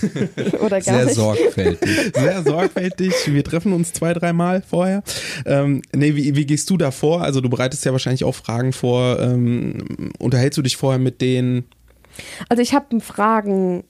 [0.58, 1.16] Oder gar Sehr nicht.
[1.16, 2.14] sorgfältig.
[2.14, 3.12] Sehr sorgfältig.
[3.26, 5.02] Wir treffen uns zwei, dreimal vorher.
[5.44, 7.20] Ähm, nee, wie, wie gehst du da vor?
[7.20, 9.20] Also du bereitest ja wahrscheinlich auch Fragen vor.
[9.20, 11.66] Ähm, unterhältst du dich vorher mit denen?
[12.48, 13.84] Also ich habe Fragen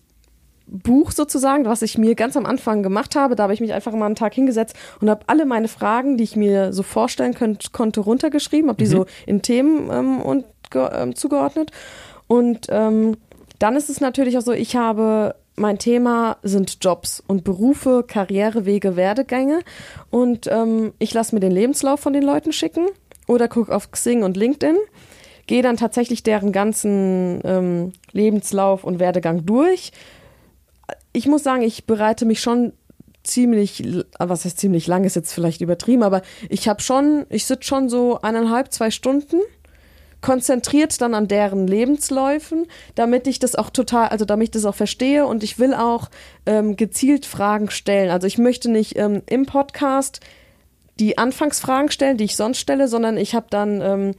[0.70, 3.34] Buch sozusagen, was ich mir ganz am Anfang gemacht habe.
[3.34, 6.24] Da habe ich mich einfach mal einen Tag hingesetzt und habe alle meine Fragen, die
[6.24, 8.98] ich mir so vorstellen könnt, konnte, runtergeschrieben, habe die mhm.
[8.98, 11.72] so in Themen ähm, und, ähm, zugeordnet.
[12.26, 13.16] Und ähm,
[13.58, 18.96] dann ist es natürlich auch so, ich habe mein Thema sind Jobs und Berufe, Karrierewege,
[18.96, 19.60] Werdegänge.
[20.08, 22.86] Und ähm, ich lasse mir den Lebenslauf von den Leuten schicken
[23.26, 24.76] oder gucke auf Xing und LinkedIn
[25.50, 29.90] gehe dann tatsächlich deren ganzen ähm, Lebenslauf und Werdegang durch,
[31.12, 32.72] ich muss sagen, ich bereite mich schon
[33.22, 33.82] ziemlich,
[34.18, 37.88] was heißt ziemlich lang, ist jetzt vielleicht übertrieben, aber ich habe schon, ich sitze schon
[37.88, 39.40] so eineinhalb, zwei Stunden
[40.20, 44.74] konzentriert dann an deren Lebensläufen, damit ich das auch total, also damit ich das auch
[44.74, 46.10] verstehe und ich will auch
[46.46, 48.10] ähm, gezielt Fragen stellen.
[48.10, 50.20] Also ich möchte nicht ähm, im Podcast
[50.98, 54.14] die Anfangsfragen stellen, die ich sonst stelle, sondern ich habe dann, ähm,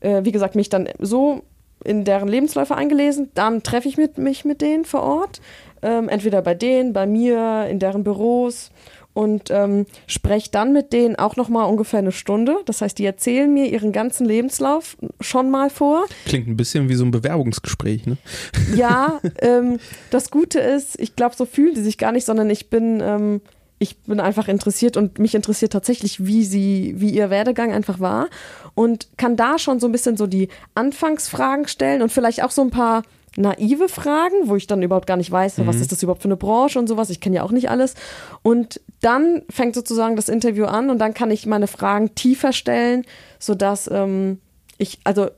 [0.00, 1.42] äh, wie gesagt, mich dann so
[1.84, 5.40] in deren Lebensläufe eingelesen, dann treffe ich mit, mich mit denen vor Ort,
[5.82, 8.70] ähm, entweder bei denen, bei mir, in deren Büros
[9.14, 12.56] und ähm, spreche dann mit denen auch noch mal ungefähr eine Stunde.
[12.64, 16.04] Das heißt, die erzählen mir ihren ganzen Lebenslauf schon mal vor.
[16.24, 18.16] Klingt ein bisschen wie so ein Bewerbungsgespräch, ne?
[18.74, 19.78] Ja, ähm,
[20.10, 23.40] das Gute ist, ich glaube, so fühlen die sich gar nicht, sondern ich bin ähm,
[23.82, 28.28] ich bin einfach interessiert und mich interessiert tatsächlich, wie sie, wie ihr Werdegang einfach war
[28.74, 32.62] und kann da schon so ein bisschen so die Anfangsfragen stellen und vielleicht auch so
[32.62, 33.02] ein paar
[33.36, 35.66] naive Fragen, wo ich dann überhaupt gar nicht weiß, mhm.
[35.66, 37.10] was ist das überhaupt für eine Branche und sowas.
[37.10, 37.94] Ich kenne ja auch nicht alles.
[38.42, 43.04] Und dann fängt sozusagen das Interview an und dann kann ich meine Fragen tiefer stellen,
[43.38, 44.38] sodass ähm,
[44.78, 45.28] ich, also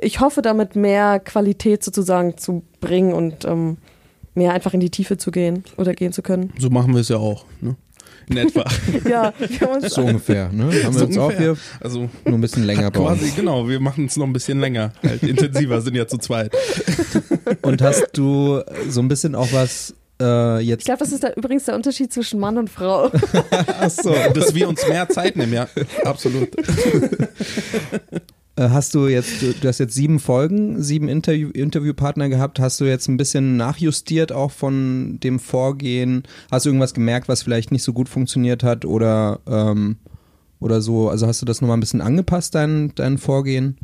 [0.00, 3.78] ich hoffe damit mehr Qualität sozusagen zu bringen und ähm,
[4.34, 6.52] mehr einfach in die Tiefe zu gehen oder gehen zu können.
[6.58, 7.44] So machen wir es ja auch.
[7.60, 7.76] Ne?
[8.28, 8.64] In etwa.
[9.08, 10.64] Ja, wir haben uns So ungefähr, ne?
[10.64, 11.54] Haben wir So uns auch ungefähr.
[11.54, 13.18] hier Also nur ein bisschen länger bauen.
[13.18, 16.52] quasi, genau, wir machen es noch ein bisschen länger, halt intensiver, sind ja zu zweit.
[17.62, 21.64] Und hast du so ein bisschen auch was äh, ich glaube, das ist da übrigens
[21.64, 23.10] der Unterschied zwischen Mann und Frau.
[23.80, 24.14] Achso.
[24.32, 25.66] Dass wir uns mehr Zeit nehmen, ja,
[26.04, 26.50] absolut.
[28.56, 32.60] Äh, hast du jetzt, du, du hast jetzt sieben Folgen, sieben Interview, Interviewpartner gehabt.
[32.60, 36.22] Hast du jetzt ein bisschen nachjustiert auch von dem Vorgehen?
[36.50, 39.96] Hast du irgendwas gemerkt, was vielleicht nicht so gut funktioniert hat oder, ähm,
[40.60, 41.08] oder so?
[41.08, 43.76] Also hast du das nochmal ein bisschen angepasst, dein, dein Vorgehen?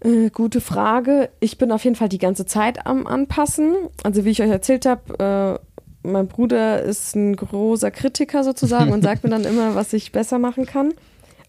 [0.00, 1.28] Äh, gute Frage.
[1.40, 3.74] Ich bin auf jeden Fall die ganze Zeit am Anpassen.
[4.02, 5.60] Also wie ich euch erzählt habe,
[6.04, 10.12] äh, mein Bruder ist ein großer Kritiker sozusagen und sagt mir dann immer, was ich
[10.12, 10.94] besser machen kann.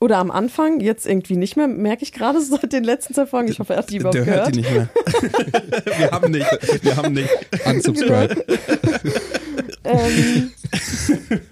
[0.02, 3.50] Oder am Anfang, jetzt irgendwie nicht mehr, merke ich gerade seit den letzten zwei Folgen.
[3.50, 4.56] Ich hoffe, er hat die überhaupt Der hört gehört.
[4.56, 4.90] die nicht mehr.
[5.98, 7.30] wir haben nicht, wir haben nicht.
[7.66, 8.46] Unsubscribe.
[9.84, 10.52] ähm,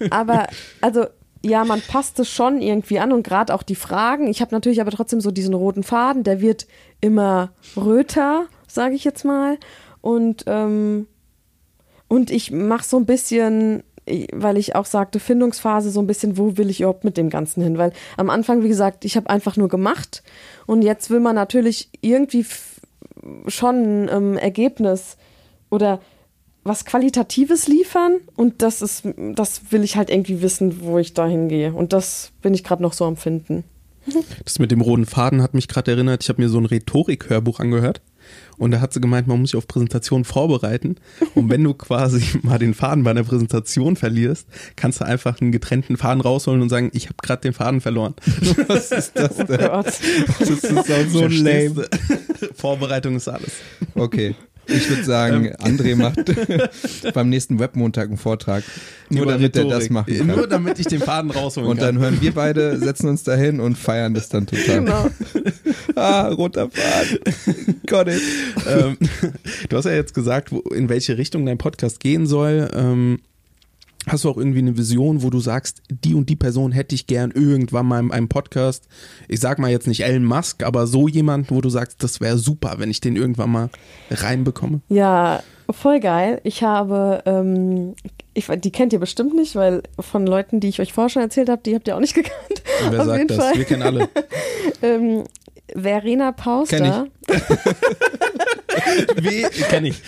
[0.10, 0.48] aber
[0.80, 1.08] also
[1.44, 4.28] ja, man passt es schon irgendwie an und gerade auch die Fragen.
[4.28, 6.68] Ich habe natürlich aber trotzdem so diesen roten Faden, der wird
[7.02, 9.58] immer röter, sage ich jetzt mal.
[10.02, 11.08] Und, ähm,
[12.08, 13.84] und ich mache so ein bisschen,
[14.34, 17.64] weil ich auch sagte, Findungsphase, so ein bisschen, wo will ich überhaupt mit dem Ganzen
[17.64, 17.78] hin?
[17.78, 20.24] Weil am Anfang, wie gesagt, ich habe einfach nur gemacht
[20.66, 22.46] und jetzt will man natürlich irgendwie
[23.48, 25.18] schon ein ähm, Ergebnis
[25.70, 26.00] oder
[26.64, 29.04] was Qualitatives liefern und das ist,
[29.36, 31.74] das will ich halt irgendwie wissen, wo ich da hingehe.
[31.74, 33.64] Und das bin ich gerade noch so am Finden.
[34.44, 37.60] Das mit dem roten Faden hat mich gerade erinnert, ich habe mir so ein Rhetorik-Hörbuch
[37.60, 38.02] angehört
[38.58, 40.96] und da hat sie gemeint, man muss sich auf Präsentationen vorbereiten
[41.36, 45.52] und wenn du quasi mal den Faden bei einer Präsentation verlierst, kannst du einfach einen
[45.52, 48.16] getrennten Faden rausholen und sagen, ich habe gerade den Faden verloren.
[48.68, 49.60] Was ist das Oh denn?
[49.60, 49.86] Gott.
[50.40, 51.88] Das ist auch so Verstehst lame.
[52.40, 52.48] du?
[52.56, 53.52] Vorbereitung ist alles.
[53.96, 54.36] Okay.
[54.68, 56.18] Ich würde sagen, André macht
[57.14, 58.64] beim nächsten Webmontag einen Vortrag.
[59.10, 59.80] Nur Über damit er Rhetorik.
[59.80, 60.28] das machen kann.
[60.28, 61.96] Nur damit ich den Faden rausholen Und kann.
[61.96, 64.80] dann hören wir beide, setzen uns dahin und feiern das dann total.
[64.80, 65.10] Genau.
[65.96, 67.82] Ah, roter Faden.
[67.88, 68.22] Got it.
[68.68, 68.98] ähm,
[69.70, 72.70] du hast ja jetzt gesagt, wo, in welche Richtung dein Podcast gehen soll.
[72.76, 73.20] Ähm,
[74.08, 77.08] hast du auch irgendwie eine Vision, wo du sagst, die und die Person hätte ich
[77.08, 78.88] gern irgendwann mal in einem Podcast?
[79.28, 82.38] Ich sag mal jetzt nicht Elon Musk, aber so jemand, wo du sagst, das wäre
[82.38, 83.70] super, wenn ich den irgendwann mal
[84.10, 84.82] reinbekomme.
[84.90, 86.40] Ja, voll geil.
[86.44, 87.96] Ich habe, ähm,
[88.34, 91.50] ich, die kennt ihr bestimmt nicht, weil von Leuten, die ich euch vorher schon erzählt
[91.50, 92.64] habe, die habt ihr auch nicht gekannt.
[92.90, 93.38] Wer Auf sagt das?
[93.38, 93.56] Fall.
[93.56, 94.10] Wir kennen alle.
[94.84, 95.24] Ähm,
[95.74, 97.08] Verena Pauster.
[99.18, 99.42] Wie?
[99.70, 100.02] Kenn ich.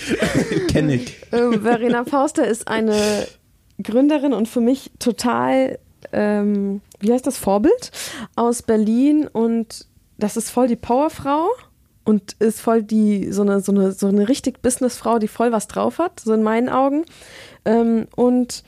[0.68, 1.18] Kenn ich.
[1.32, 3.26] Ähm, Verena Pauster ist eine
[3.82, 5.80] Gründerin und für mich total,
[6.12, 7.92] ähm, wie heißt das, Vorbild
[8.36, 9.86] aus Berlin und
[10.18, 11.48] das ist voll die Powerfrau
[12.04, 15.68] und ist voll die, so eine, so eine, so eine richtig Businessfrau, die voll was
[15.68, 17.06] drauf hat, so in meinen Augen.
[17.66, 18.64] Ähm, und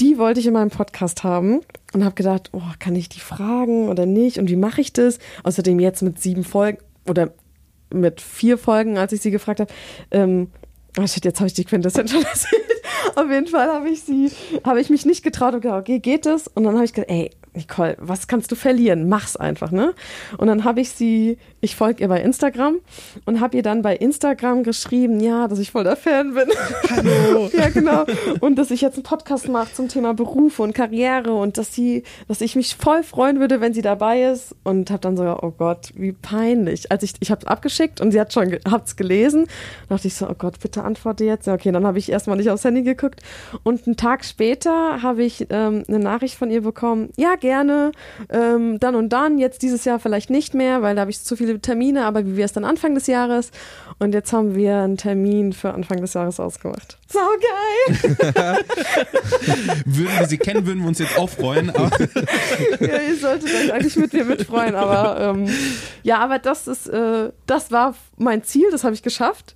[0.00, 1.60] die wollte ich in meinem Podcast haben
[1.94, 5.18] und habe gedacht, oh, kann ich die fragen oder nicht und wie mache ich das?
[5.44, 7.30] Außerdem jetzt mit sieben Folgen oder
[7.90, 9.72] mit vier Folgen, als ich sie gefragt habe,
[10.10, 10.48] ähm,
[10.98, 12.62] oh shit, jetzt habe ich die Quintessenz schon erzählt.
[13.14, 14.30] Auf jeden Fall habe ich sie,
[14.64, 16.48] habe ich mich nicht getraut und gedacht, okay, geht das?
[16.48, 19.08] Und dann habe ich gedacht, ey, Nicole, was kannst du verlieren?
[19.08, 19.94] Mach's einfach, ne?
[20.36, 22.76] Und dann habe ich sie, ich folge ihr bei Instagram
[23.24, 26.48] und habe ihr dann bei Instagram geschrieben, ja, dass ich voll der Fan bin.
[26.90, 27.50] Hallo.
[27.56, 28.04] ja, genau.
[28.40, 32.02] Und dass ich jetzt einen Podcast mache zum Thema Berufe und Karriere und dass sie,
[32.28, 34.54] dass ich mich voll freuen würde, wenn sie dabei ist.
[34.62, 36.92] Und habe dann so, oh Gott, wie peinlich.
[36.92, 39.46] Als ich, ich habe es abgeschickt und sie hat schon, hab's gelesen.
[39.88, 41.46] Da dachte ich so, oh Gott, bitte antworte jetzt.
[41.46, 43.22] Ja, okay, dann habe ich erstmal nicht aufs Handy geguckt.
[43.62, 47.92] Und einen Tag später habe ich ähm, eine Nachricht von ihr bekommen, ja, gerne,
[48.28, 51.36] ähm, dann und dann, jetzt dieses Jahr vielleicht nicht mehr, weil da habe ich zu
[51.36, 53.52] viele Termine, aber wie wäre es dann Anfang des Jahres?
[54.00, 56.98] Und jetzt haben wir einen Termin für Anfang des Jahres ausgemacht.
[57.08, 58.16] So geil!
[59.86, 61.70] Würden wir sie kennen, würden wir uns jetzt auch freuen.
[61.70, 61.90] Aber
[62.80, 65.48] ja, ihr solltet euch eigentlich mit mir mitfreuen, aber ähm,
[66.02, 69.54] ja, aber das ist, äh, das war mein Ziel, das habe ich geschafft.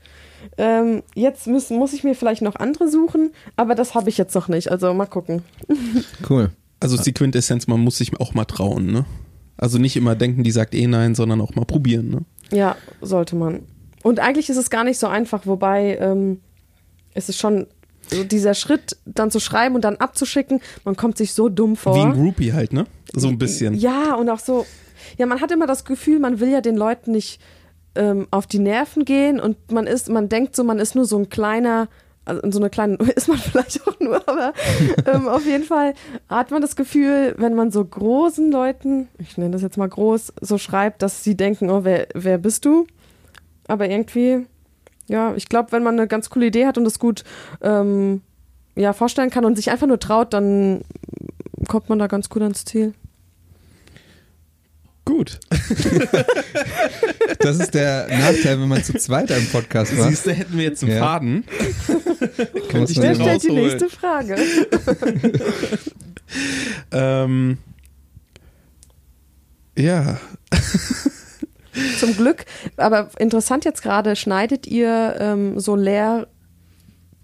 [0.57, 4.35] Ähm, jetzt müssen, muss ich mir vielleicht noch andere suchen, aber das habe ich jetzt
[4.35, 4.70] noch nicht.
[4.70, 5.42] Also mal gucken.
[6.29, 6.50] Cool.
[6.81, 9.05] Also ist die Quintessenz, man muss sich auch mal trauen, ne?
[9.57, 12.25] Also nicht immer denken, die sagt eh nein, sondern auch mal probieren, ne?
[12.51, 13.61] Ja, sollte man.
[14.03, 16.40] Und eigentlich ist es gar nicht so einfach, wobei ähm,
[17.12, 17.66] es ist schon
[18.09, 21.95] so dieser Schritt, dann zu schreiben und dann abzuschicken, man kommt sich so dumm vor.
[21.95, 22.87] Wie ein Groupie halt, ne?
[23.14, 23.75] So ein bisschen.
[23.75, 24.66] Ja, und auch so,
[25.19, 27.40] ja, man hat immer das Gefühl, man will ja den Leuten nicht
[27.95, 31.19] ähm, auf die Nerven gehen und man ist, man denkt so, man ist nur so
[31.19, 31.88] ein kleiner,
[32.31, 34.53] also so eine kleine, ist man vielleicht auch nur, aber
[35.07, 35.95] ähm, auf jeden Fall
[36.29, 40.33] hat man das Gefühl, wenn man so großen Leuten, ich nenne das jetzt mal groß,
[40.40, 42.87] so schreibt, dass sie denken, oh, wer, wer bist du?
[43.66, 44.47] Aber irgendwie,
[45.09, 47.25] ja, ich glaube, wenn man eine ganz coole Idee hat und es gut
[47.61, 48.23] ähm,
[48.77, 50.83] ja, vorstellen kann und sich einfach nur traut, dann
[51.69, 52.95] kommt man da ganz gut ans Ziel.
[55.05, 55.41] Gut.
[57.41, 60.09] Das ist der Nachteil, wenn man zu zweit einen Podcast macht.
[60.11, 60.99] Siehst du, hätten wir jetzt einen Ja.
[61.01, 61.45] Faden.
[62.73, 64.37] Muss ich Wer stellt die nächste Frage?
[66.93, 67.59] Ähm,
[69.77, 70.21] ja,
[71.99, 72.45] Zum Glück.
[72.77, 75.77] Aber interessant jetzt gerade, schneidet ihr ähm, so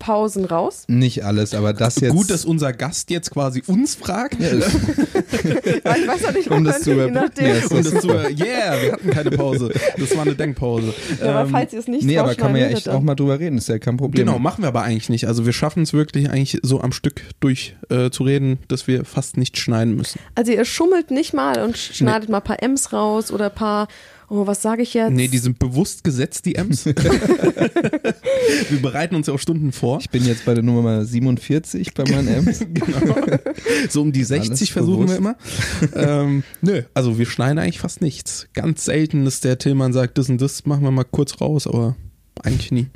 [0.07, 0.85] Leerpausen raus?
[0.89, 2.13] Nicht alles, aber das jetzt.
[2.13, 4.41] gut, dass unser Gast jetzt quasi uns fragt.
[4.41, 7.47] Ja, ich weiß auch nicht, Um das zu überbrücken, nachdem.
[7.47, 9.73] ja, ist Und das so, yeah, wir hatten keine Pause.
[9.99, 10.95] Das war eine Denkpause.
[11.21, 13.03] Ja, aber Ähm, falls ihr es nicht nee, aber kann man ja echt würdet, auch
[13.03, 14.27] mal drüber reden, ist ja kein Problem.
[14.27, 15.27] Genau, machen wir aber eigentlich nicht.
[15.27, 19.05] Also wir schaffen es wirklich eigentlich so am Stück durch äh, zu reden, dass wir
[19.05, 20.21] fast nicht schneiden müssen.
[20.35, 23.89] Also ihr schummelt nicht mal und schneidet mal ein paar M's raus oder ein paar,
[24.29, 25.13] oh, was sage ich jetzt?
[25.13, 26.87] Nee, die sind bewusst gesetzt, die M's.
[28.71, 29.99] wir bereiten uns ja auch Stunden vor.
[30.01, 32.61] Ich bin jetzt bei der Nummer 47 bei meinen M's.
[32.77, 33.17] Genau.
[33.89, 35.35] So um die 60 Alles versuchen wir immer.
[35.81, 35.93] bewusst.
[35.97, 38.49] ähm, nö, also wir schneiden eigentlich fast nichts.
[38.55, 41.97] Ganz selten, dass der Tillmann sagt, das und das machen wir mal kurz raus, aber
[42.43, 42.87] eigentlich nie.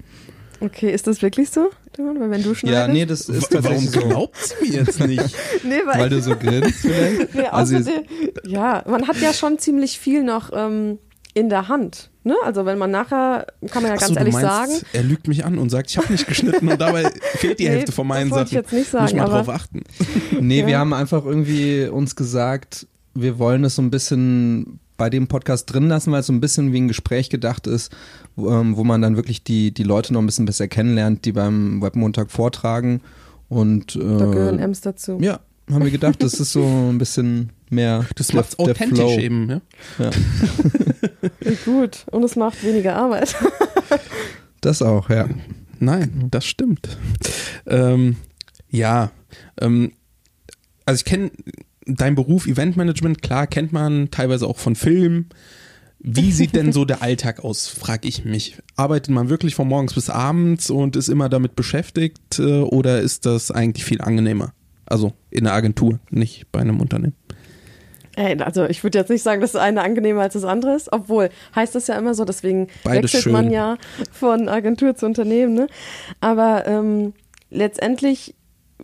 [0.61, 1.71] Okay, ist das wirklich so?
[1.95, 2.21] Timon?
[2.21, 2.87] Weil wenn du schneidest?
[2.88, 4.01] Ja, nee, das ist Warum so.
[4.01, 5.25] glaubt sie mir jetzt nicht?
[5.64, 7.35] nee, weil, Weil du so grinst vielleicht?
[7.35, 8.03] nee, Also außerdem,
[8.47, 10.99] ja, man hat ja schon ziemlich viel noch ähm,
[11.35, 12.11] in der Hand.
[12.25, 12.35] Ne?
[12.45, 15.03] Also wenn man nachher, kann man ja Ach ganz so, du ehrlich meinst, sagen, Er
[15.03, 17.93] lügt mich an und sagt, ich habe nicht geschnitten und dabei fehlt die Nee, Hälfte
[17.93, 18.47] von meinen Sachen.
[18.47, 19.83] ich jetzt nicht Muss ich sagen, mal aber- drauf achten.
[20.40, 20.66] Nee, Ja.
[20.66, 25.73] wir haben einfach irgendwie uns gesagt, wir wollen es so ein bisschen bei dem Podcast
[25.73, 27.90] drin lassen, weil es so ein bisschen wie ein Gespräch gedacht ist,
[28.37, 31.33] wo, ähm, wo man dann wirklich die, die Leute noch ein bisschen besser kennenlernt, die
[31.33, 33.01] beim Webmontag vortragen.
[33.49, 35.19] Und da gehören äh, M's dazu.
[35.21, 35.40] ja,
[35.71, 39.18] haben wir gedacht, das ist so ein bisschen mehr Das macht's der authentisch Flow.
[39.18, 39.48] eben.
[39.50, 39.61] Ja?
[39.98, 40.11] Ja,
[41.64, 42.04] Gut.
[42.11, 43.35] Und es macht weniger Arbeit.
[44.61, 45.28] das auch, ja.
[45.78, 46.98] Nein, das stimmt.
[47.66, 48.16] Ähm,
[48.70, 49.11] ja,
[49.61, 49.92] ähm,
[50.85, 51.30] also ich kenne
[51.87, 55.28] deinen Beruf Eventmanagement, klar, kennt man teilweise auch von Filmen.
[55.98, 58.56] Wie sieht denn so der Alltag aus, frage ich mich.
[58.76, 63.26] Arbeitet man wirklich von morgens bis abends und ist immer damit beschäftigt äh, oder ist
[63.26, 64.52] das eigentlich viel angenehmer?
[64.87, 67.14] Also in der Agentur, nicht bei einem Unternehmen.
[68.20, 70.92] Ey, also ich würde jetzt nicht sagen, dass das eine angenehmer als das andere ist,
[70.92, 73.33] obwohl heißt das ja immer so, deswegen Beides wechselt schön.
[73.33, 73.78] man ja
[74.12, 75.54] von Agentur zu Unternehmen.
[75.54, 75.68] Ne?
[76.20, 77.14] Aber ähm,
[77.48, 78.35] letztendlich,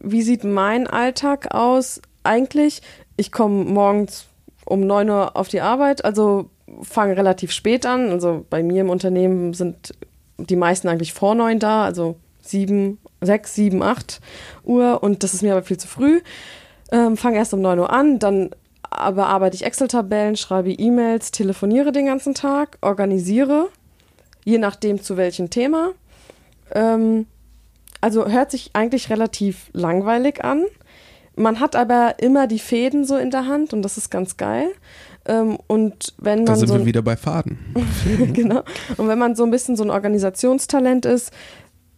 [0.01, 2.01] wie sieht mein Alltag aus?
[2.23, 2.81] Eigentlich,
[3.19, 4.25] ich komme morgens
[4.65, 6.49] um 9 Uhr auf die Arbeit, also
[6.81, 8.09] fange relativ spät an.
[8.09, 9.93] Also bei mir im Unternehmen sind
[10.39, 14.19] die meisten eigentlich vor 9 da, also 7, 6, 7, 8
[14.65, 16.23] Uhr und das ist mir aber viel zu früh.
[16.91, 18.51] Ähm, fange erst um 9 Uhr an, dann
[18.97, 23.69] bearbeite ich Excel-Tabellen, schreibe E-Mails, telefoniere den ganzen Tag, organisiere,
[24.45, 25.93] je nachdem zu welchem Thema.
[26.73, 27.27] Ähm,
[28.01, 30.65] also hört sich eigentlich relativ langweilig an.
[31.37, 34.69] Man hat aber immer die Fäden so in der Hand und das ist ganz geil.
[35.27, 37.59] Ähm, und wenn Da man sind so wir wieder bei Faden.
[38.33, 38.63] genau.
[38.97, 41.33] Und wenn man so ein bisschen so ein Organisationstalent ist,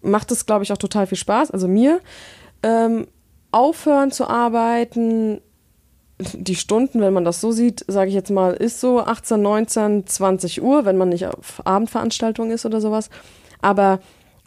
[0.00, 1.50] macht es, glaube ich, auch total viel Spaß.
[1.50, 2.00] Also mir.
[2.62, 3.06] Ähm,
[3.50, 5.40] aufhören zu arbeiten,
[6.18, 10.06] die Stunden, wenn man das so sieht, sage ich jetzt mal, ist so 18, 19,
[10.06, 13.10] 20 Uhr, wenn man nicht auf Abendveranstaltung ist oder sowas.
[13.62, 14.00] Aber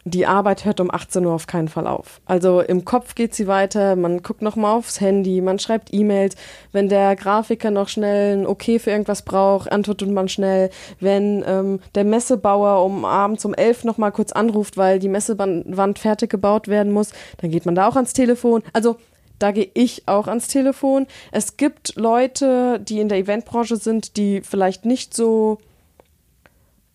[0.04, 2.20] die Arbeit hört um 18 Uhr auf keinen Fall auf.
[2.26, 6.34] Also im Kopf geht sie weiter, man guckt nochmal aufs Handy, man schreibt E-Mails.
[6.72, 10.70] Wenn der Grafiker noch schnell ein Okay für irgendwas braucht, antwortet man schnell.
[10.98, 16.30] Wenn ähm, der Messebauer um abends um 11 nochmal kurz anruft, weil die Messewand fertig
[16.30, 18.62] gebaut werden muss, dann geht man da auch ans Telefon.
[18.72, 18.96] Also
[19.42, 21.06] da gehe ich auch ans Telefon.
[21.32, 25.58] Es gibt Leute, die in der Eventbranche sind, die vielleicht nicht so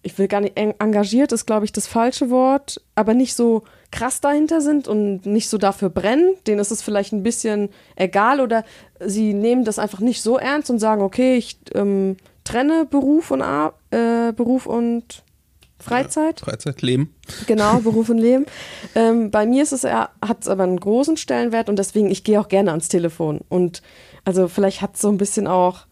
[0.03, 3.63] ich will gar nicht, eng- engagiert ist, glaube ich, das falsche Wort, aber nicht so
[3.91, 8.39] krass dahinter sind und nicht so dafür brennen, denen ist es vielleicht ein bisschen egal
[8.39, 8.63] oder
[9.01, 13.41] sie nehmen das einfach nicht so ernst und sagen, okay, ich ähm, trenne Beruf und,
[13.41, 15.23] äh, Beruf und
[15.79, 16.39] Freizeit.
[16.39, 17.13] Freizeitleben.
[17.45, 18.45] Genau, Beruf und Leben.
[18.95, 22.23] Ähm, bei mir ist es eher, hat es aber einen großen Stellenwert und deswegen, ich
[22.23, 23.41] gehe auch gerne ans Telefon.
[23.49, 23.81] Und
[24.25, 25.85] also vielleicht hat es so ein bisschen auch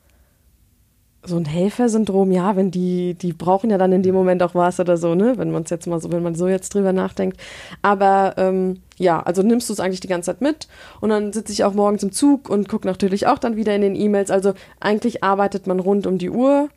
[1.28, 4.80] so ein Helfersyndrom, ja, wenn die, die brauchen ja dann in dem Moment auch was
[4.80, 5.38] oder so, ne?
[5.38, 7.39] Wenn man es jetzt mal so, wenn man so jetzt drüber nachdenkt.
[7.82, 10.67] Aber ähm, ja, also nimmst du es eigentlich die ganze Zeit mit
[11.02, 13.82] und dann sitze ich auch morgens im Zug und gucke natürlich auch dann wieder in
[13.82, 14.32] den E-Mails.
[14.32, 16.69] Also eigentlich arbeitet man rund um die Uhr.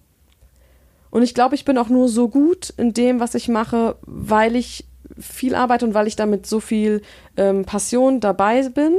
[1.11, 4.57] Und ich glaube, ich bin auch nur so gut in dem, was ich mache, weil
[4.57, 4.85] ich
[5.19, 7.03] viel arbeite und weil ich damit so viel
[7.37, 8.99] ähm, Passion dabei bin.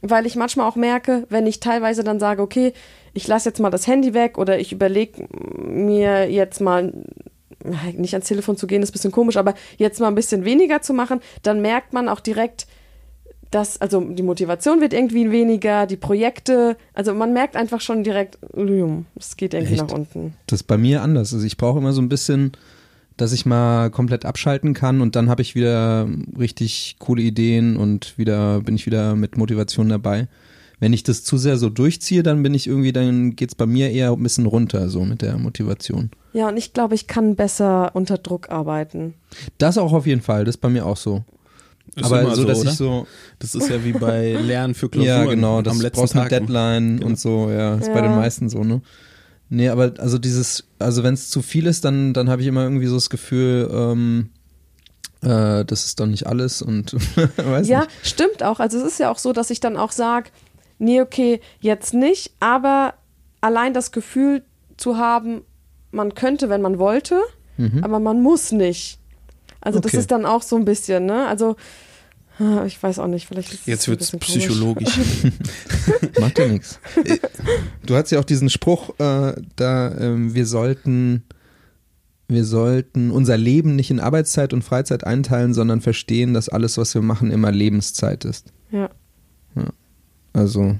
[0.00, 2.72] Weil ich manchmal auch merke, wenn ich teilweise dann sage, okay,
[3.14, 5.28] ich lasse jetzt mal das Handy weg oder ich überlege
[5.58, 6.92] mir jetzt mal
[7.96, 10.82] nicht ans Telefon zu gehen, ist ein bisschen komisch, aber jetzt mal ein bisschen weniger
[10.82, 12.66] zu machen, dann merkt man auch direkt,
[13.52, 18.38] das, also die Motivation wird irgendwie weniger, die Projekte, also man merkt einfach schon direkt,
[19.16, 19.82] es geht irgendwie Echt?
[19.86, 20.34] nach unten.
[20.46, 21.32] Das ist bei mir anders.
[21.32, 22.52] Also ich brauche immer so ein bisschen,
[23.16, 28.16] dass ich mal komplett abschalten kann und dann habe ich wieder richtig coole Ideen und
[28.16, 30.28] wieder bin ich wieder mit Motivation dabei.
[30.80, 33.90] Wenn ich das zu sehr so durchziehe, dann bin ich irgendwie, dann geht's bei mir
[33.90, 36.10] eher ein bisschen runter, so mit der Motivation.
[36.32, 39.14] Ja, und ich glaube, ich kann besser unter Druck arbeiten.
[39.58, 41.22] Das auch auf jeden Fall, das ist bei mir auch so.
[41.94, 42.70] Ist Aber immer so, dass oder?
[42.70, 43.06] ich so,
[43.38, 46.22] Das ist ja wie bei Lernen für Klausuren ja genau, das am letzten brauchst eine
[46.28, 46.30] Tag.
[46.40, 47.06] Deadline Genau.
[47.06, 48.02] und so, ja, ist bei Ja.
[48.02, 48.80] den meisten so, ne?
[49.50, 52.62] Nee, aber also dieses, also wenn es zu viel ist, dann, dann habe ich immer
[52.62, 54.30] irgendwie so das Gefühl, ähm,
[55.20, 56.94] äh, das ist doch nicht alles und
[57.36, 57.90] weiß Ja, nicht.
[58.02, 58.58] stimmt auch.
[58.60, 60.30] Also es ist ja auch so, dass ich dann auch sage,
[60.78, 62.94] nee, okay, jetzt nicht, aber
[63.42, 64.42] allein das Gefühl
[64.78, 65.42] zu haben,
[65.90, 67.20] man könnte, wenn man wollte,
[67.82, 68.98] aber man muss nicht.
[69.62, 70.00] Also das Okay.
[70.00, 71.26] ist dann auch so ein bisschen, ne?
[71.26, 71.56] Also
[72.38, 74.36] ah, ich weiß auch nicht, vielleicht ist es Jetzt bisschen komisch.
[74.46, 74.98] psychologisch.
[76.20, 76.78] Macht ja nichts.
[77.86, 81.22] Du hast ja auch diesen Spruch, äh, da ähm, wir sollten,
[82.28, 86.94] wir sollten unser Leben nicht in Arbeitszeit und Freizeit einteilen, sondern verstehen, dass alles, was
[86.94, 88.52] wir machen, immer Lebenszeit ist.
[88.70, 88.90] Ja,
[90.32, 90.76] Also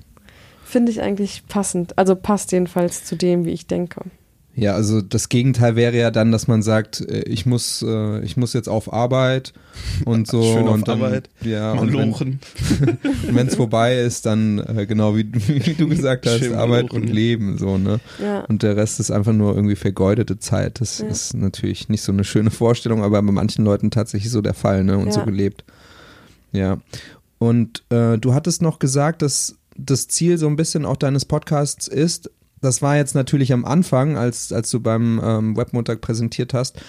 [0.65, 1.99] finde ich eigentlich passend.
[1.99, 4.01] Also passt jedenfalls zu dem, wie ich denke.
[4.55, 8.37] Ja, also das Gegenteil wäre ja dann, dass man sagt, äh, ich muss, äh, ich
[8.37, 9.55] muss jetzt auf Arbeit
[10.05, 11.31] und so Schön auf und dann, Arbeit.
[11.41, 12.41] ja, und wenn Malochen.
[13.47, 17.03] es vorbei ist, dann äh, genau wie, wie du gesagt hast, Schön Arbeit malochen.
[17.03, 17.99] und Leben so ne.
[18.23, 18.41] Ja.
[18.45, 20.81] Und der Rest ist einfach nur irgendwie vergeudete Zeit.
[20.83, 21.07] Das Ja.
[21.07, 24.85] ist natürlich nicht so eine schöne Vorstellung, aber bei manchen Leuten tatsächlich so der Fall,
[24.85, 24.99] ne?
[24.99, 25.13] Und Ja.
[25.13, 25.65] so gelebt.
[26.53, 26.79] Ja.
[27.39, 31.89] Und äh, du hattest noch gesagt, dass das Ziel so ein bisschen auch deines Podcasts
[31.89, 32.31] ist,
[32.63, 36.81] das war jetzt natürlich am Anfang, als, als du beim ähm, Webmontag präsentiert hast,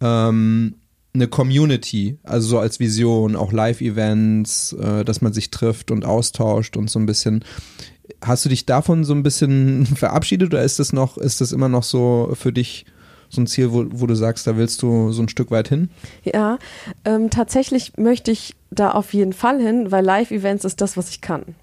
[0.00, 0.76] ähm,
[1.12, 6.76] eine Community, also so als Vision, auch Live-Events, äh, dass man sich trifft und austauscht
[6.76, 7.44] und so ein bisschen.
[8.22, 11.68] Hast du dich davon so ein bisschen verabschiedet oder ist das noch, ist das immer
[11.68, 12.86] noch so für dich
[13.28, 15.90] so ein Ziel, wo, wo du sagst, da willst du so ein Stück weit hin?
[16.22, 16.58] Ja,
[17.04, 21.20] ähm, tatsächlich möchte ich da auf jeden Fall hin, weil Live-Events ist das, was ich
[21.20, 21.56] kann.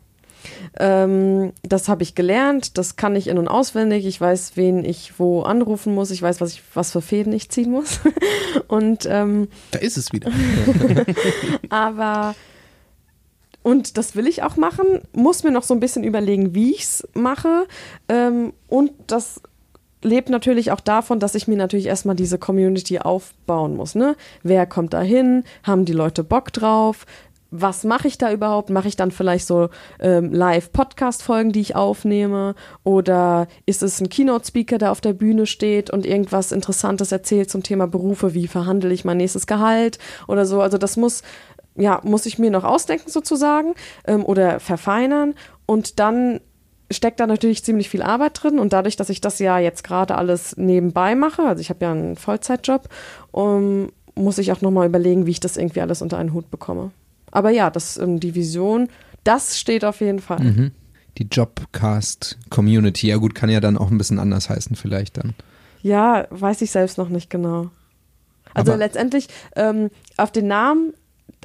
[0.80, 4.06] Ähm, das habe ich gelernt, das kann ich in- und auswendig.
[4.06, 6.12] Ich weiß, wen ich wo anrufen muss.
[6.12, 8.00] Ich weiß, was, ich, was für Fäden ich ziehen muss.
[8.68, 10.32] und ähm, Da ist es wieder.
[11.70, 12.36] aber
[13.64, 16.84] und das will ich auch machen, muss mir noch so ein bisschen überlegen, wie ich
[16.84, 17.66] es mache.
[18.10, 19.42] Ähm, und das
[20.04, 23.96] lebt natürlich auch davon, dass ich mir natürlich erstmal diese Community aufbauen muss.
[23.96, 24.16] Ne?
[24.44, 25.46] Wer kommt da hin?
[25.64, 27.06] Haben die Leute Bock drauf?
[27.56, 28.72] Was mache ich da überhaupt?
[28.72, 32.56] Mache ich dann vielleicht so ähm, Live-Podcast-Folgen, die ich aufnehme?
[32.84, 37.62] Oder ist es ein Keynote-Speaker, der auf der Bühne steht und irgendwas Interessantes erzählt zum
[37.62, 38.34] Thema Berufe?
[38.34, 40.00] Wie verhandle ich mein nächstes Gehalt?
[40.28, 40.62] Oder so.
[40.62, 41.22] Also das muss
[41.76, 43.74] ja, muss ich mir noch ausdenken sozusagen
[44.06, 45.36] ähm, oder verfeinern
[45.66, 46.40] und dann
[46.92, 50.16] steckt da natürlich ziemlich viel Arbeit drin und dadurch, dass ich das ja jetzt gerade
[50.16, 52.90] alles nebenbei mache, also ich habe ja einen Vollzeitjob,
[53.32, 56.92] um, muss ich auch nochmal überlegen, wie ich das irgendwie alles unter einen Hut bekomme.
[57.34, 58.90] Aber ja, das, ähm, die Vision,
[59.24, 60.72] das steht auf jeden Fall.
[61.18, 65.34] Die Jobcast Community, ja gut, kann ja dann auch ein bisschen anders heißen vielleicht dann.
[65.82, 67.72] Ja, weiß ich selbst noch nicht genau.
[68.54, 70.94] Also Aber- letztendlich ähm, auf den Namen,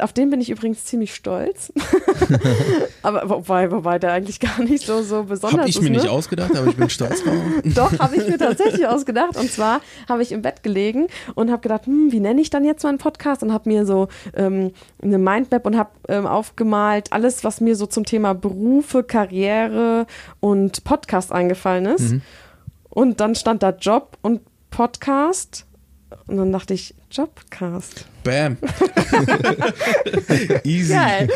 [0.02, 1.72] auf den bin ich übrigens ziemlich stolz.
[3.02, 5.82] aber wobei, wobei der eigentlich gar nicht so, so besonders Habe ich ist.
[5.82, 5.98] mir ne?
[5.98, 7.34] nicht ausgedacht, aber ich bin stolz drauf.
[7.64, 9.36] Doch, habe ich mir tatsächlich ausgedacht.
[9.36, 12.64] Und zwar habe ich im Bett gelegen und habe gedacht, hm, wie nenne ich dann
[12.64, 13.42] jetzt meinen Podcast?
[13.42, 14.72] Und habe mir so ähm,
[15.02, 20.06] eine Mindmap und habe ähm, aufgemalt, alles, was mir so zum Thema Berufe, Karriere
[20.40, 22.14] und Podcast eingefallen ist.
[22.90, 24.40] Und dann stand da Job und
[24.70, 25.67] Podcast.
[26.26, 28.06] Und dann dachte ich, Jobcast.
[28.24, 28.56] Bam.
[30.64, 30.92] Easy.
[30.92, 31.28] Geil.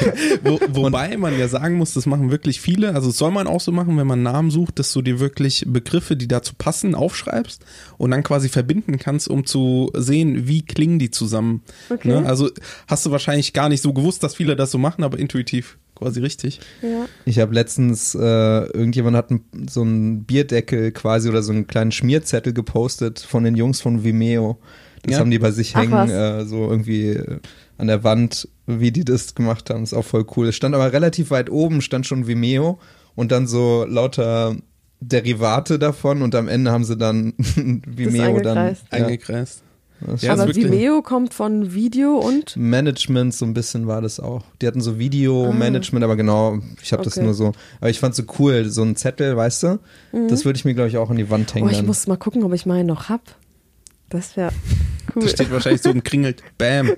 [0.42, 2.94] Wo, wobei man ja sagen muss, das machen wirklich viele.
[2.94, 5.20] Also das soll man auch so machen, wenn man einen Namen sucht, dass du dir
[5.20, 7.64] wirklich Begriffe, die dazu passen, aufschreibst
[7.98, 11.62] und dann quasi verbinden kannst, um zu sehen, wie klingen die zusammen.
[11.90, 12.08] Okay.
[12.08, 12.26] Ne?
[12.26, 12.50] Also
[12.86, 16.20] hast du wahrscheinlich gar nicht so gewusst, dass viele das so machen, aber intuitiv quasi
[16.20, 16.60] richtig.
[16.82, 17.06] Ja.
[17.24, 19.28] Ich habe letztens, äh, irgendjemand hat
[19.70, 24.58] so einen Bierdeckel quasi oder so einen kleinen Schmierzettel gepostet von den Jungs von Vimeo.
[25.02, 25.18] Das Ja.
[25.20, 27.38] haben die bei sich Ach, hängen, äh, so irgendwie äh,
[27.78, 29.82] an der Wand, wie die das gemacht haben.
[29.82, 30.48] Ist auch voll cool.
[30.48, 32.78] Es stand aber relativ weit oben, stand schon Vimeo
[33.16, 34.56] und dann so lauter
[35.00, 38.56] Derivate davon und am Ende haben sie dann Vimeo dann.
[38.58, 38.84] eingekreist.
[38.92, 39.62] Ja, Eingekreist.
[40.06, 44.44] Das Ja, Aber Vimeo kommt von Video und Management, so ein bisschen war das auch.
[44.60, 47.20] Die hatten so Video-Management, aber genau, ich habe das Ah.
[47.20, 47.24] Okay.
[47.26, 47.52] nur so.
[47.80, 49.78] Aber ich fand so cool, so ein Zettel, weißt du?
[50.28, 51.66] Das würde ich mir, glaube ich, auch an die Wand hängen.
[51.66, 51.86] Oh, ich dann.
[51.86, 53.22] muss mal gucken, ob ich meinen noch hab.
[54.08, 54.52] Das wäre
[55.14, 55.22] Cool.
[55.24, 56.42] Da steht wahrscheinlich so ein Kringelt.
[56.56, 56.92] Bam.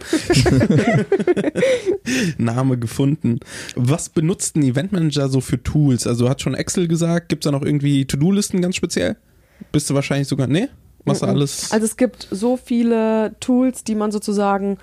[2.39, 3.41] Name gefunden.
[3.77, 6.07] Was benutzt ein Eventmanager so für Tools?
[6.07, 7.29] Also hat schon Excel gesagt.
[7.29, 9.17] Gibt es da noch irgendwie To-Do-Listen ganz speziell?
[9.73, 10.47] Bist du wahrscheinlich sogar.
[10.47, 10.69] Nee?
[11.05, 11.73] Machst du alles?
[11.73, 14.79] Also es gibt so viele Tools, die man sozusagen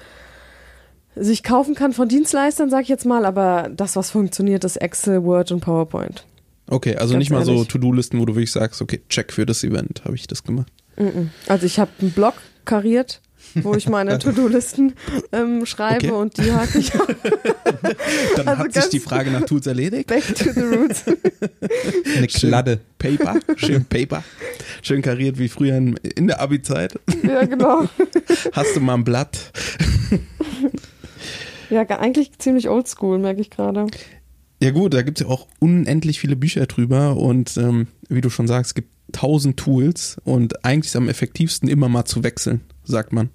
[1.16, 5.24] sich kaufen kann von Dienstleistern, sag ich jetzt mal, aber das, was funktioniert, ist Excel,
[5.24, 6.26] Word und PowerPoint.
[6.68, 7.68] Okay, also Ganz nicht mal so ehrlich.
[7.68, 10.72] To-Do-Listen, wo du wirklich sagst, okay, check für das Event, habe ich das gemacht.
[11.48, 13.22] Also ich habe einen Blog kariert,
[13.64, 14.94] wo ich meine To-Do-Listen
[15.32, 16.12] ähm, schreibe Okay.
[16.12, 17.08] und die hake ich auch
[18.38, 20.08] Dann Also hat sich die Frage nach Tools erledigt.
[20.08, 21.04] back to the roots.
[22.18, 22.80] Eine Kladde.
[22.98, 24.24] Paper, schön Paper.
[24.82, 27.00] Schön kariert wie früher in, in der Abi-Zeit.
[27.24, 27.86] ja, genau.
[28.54, 29.52] Hast du mal ein Blatt?
[31.70, 33.88] Ja, eigentlich ziemlich oldschool, merke ich gerade.
[34.62, 38.30] Ja gut, da gibt es ja auch unendlich viele Bücher drüber und ähm, wie du
[38.30, 42.62] schon sagst, es gibt tausend Tools und eigentlich ist am effektivsten immer mal zu wechseln,
[42.84, 43.30] sagt man.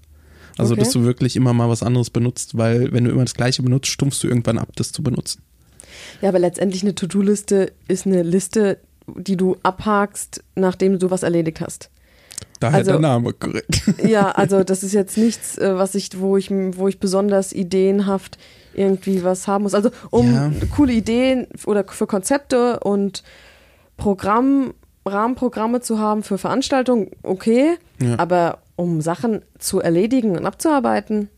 [0.59, 0.83] Also, Okay.
[0.85, 3.89] dass du wirklich immer mal was anderes benutzt, weil wenn du immer das gleiche benutzt,
[3.89, 5.43] stumpfst du irgendwann ab, das zu benutzen.
[6.23, 8.79] Ja, aber letztendlich eine To-Do-Liste ist eine Liste,
[9.17, 11.91] die du abhakst, nachdem du was erledigt hast.
[12.61, 13.83] Daher Also- der Name, korrekt.
[14.07, 18.39] Ja, also das ist jetzt nichts, äh, was ich, wo ich, wo ich besonders ideenhaft
[18.75, 19.75] irgendwie was haben muss.
[19.75, 20.51] Also um Ja.
[20.75, 23.23] coole Ideen oder für Konzepte und
[23.97, 24.75] Programm,
[25.07, 28.19] Rahmenprogramme zu haben für Veranstaltungen, okay, Ja.
[28.19, 31.29] aber um Sachen zu erledigen und abzuarbeiten,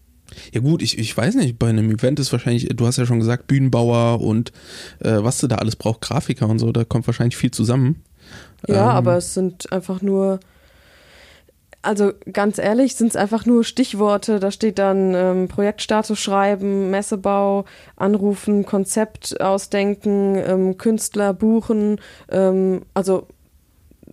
[0.52, 3.20] Ja gut, ich, ich weiß nicht, bei einem Event ist wahrscheinlich, du hast ja schon
[3.20, 4.52] gesagt, Bühnenbauer und
[5.00, 8.02] äh, was du da alles brauchst, Grafiker und so, da kommt wahrscheinlich viel zusammen.
[8.66, 10.40] Ja, Ähm, aber es sind einfach nur,
[11.82, 14.40] also ganz ehrlich, sind es einfach nur Stichworte.
[14.40, 17.64] Da steht dann ähm, Projektstatus schreiben, Messebau,
[17.96, 22.00] anrufen, Konzept ausdenken, ähm, Künstler buchen.
[22.30, 23.28] Ähm, also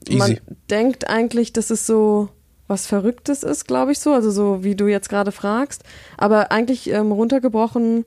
[0.09, 0.41] man Easy.
[0.69, 2.29] denkt eigentlich, dass es so
[2.67, 4.13] was Verrücktes ist, glaube ich so.
[4.13, 5.83] Also so wie du jetzt gerade fragst.
[6.17, 8.05] Aber eigentlich ähm, runtergebrochen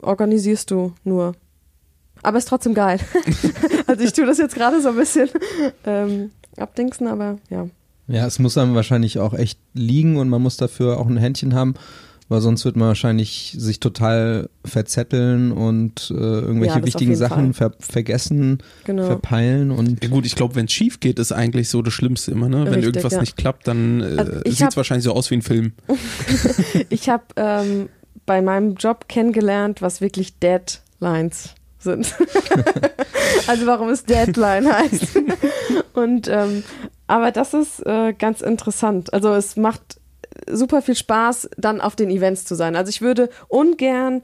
[0.00, 1.34] organisierst du nur.
[2.22, 2.98] Aber ist trotzdem geil.
[3.86, 5.30] also ich tue das jetzt gerade so ein bisschen
[5.86, 7.68] ähm, abdingsen, aber ja.
[8.08, 11.54] Ja, es muss einem wahrscheinlich auch echt liegen und man muss dafür auch ein Händchen
[11.54, 11.74] haben,
[12.30, 17.72] weil sonst wird man wahrscheinlich sich total verzetteln und äh, irgendwelche Ja, wichtigen Sachen ver
[17.80, 19.04] vergessen, Genau.
[19.04, 22.30] verpeilen und Ja gut, ich glaube, wenn es schief geht, ist eigentlich so das Schlimmste
[22.30, 22.64] immer, ne?
[22.64, 23.20] Wenn Richtig, irgendwas ja.
[23.20, 25.72] nicht klappt, dann äh, Also sieht es wahrscheinlich so aus wie ein Film.
[26.88, 27.88] Ich habe ähm,
[28.26, 32.14] bei meinem Job kennengelernt, was wirklich Deadlines sind.
[33.46, 35.18] also warum es Deadline heißt.
[35.94, 36.62] Und ähm,
[37.06, 39.12] aber das ist äh, ganz interessant.
[39.12, 39.99] Also es macht
[40.48, 42.76] super viel Spaß, dann auf den Events zu sein.
[42.76, 44.22] Also ich würde ungern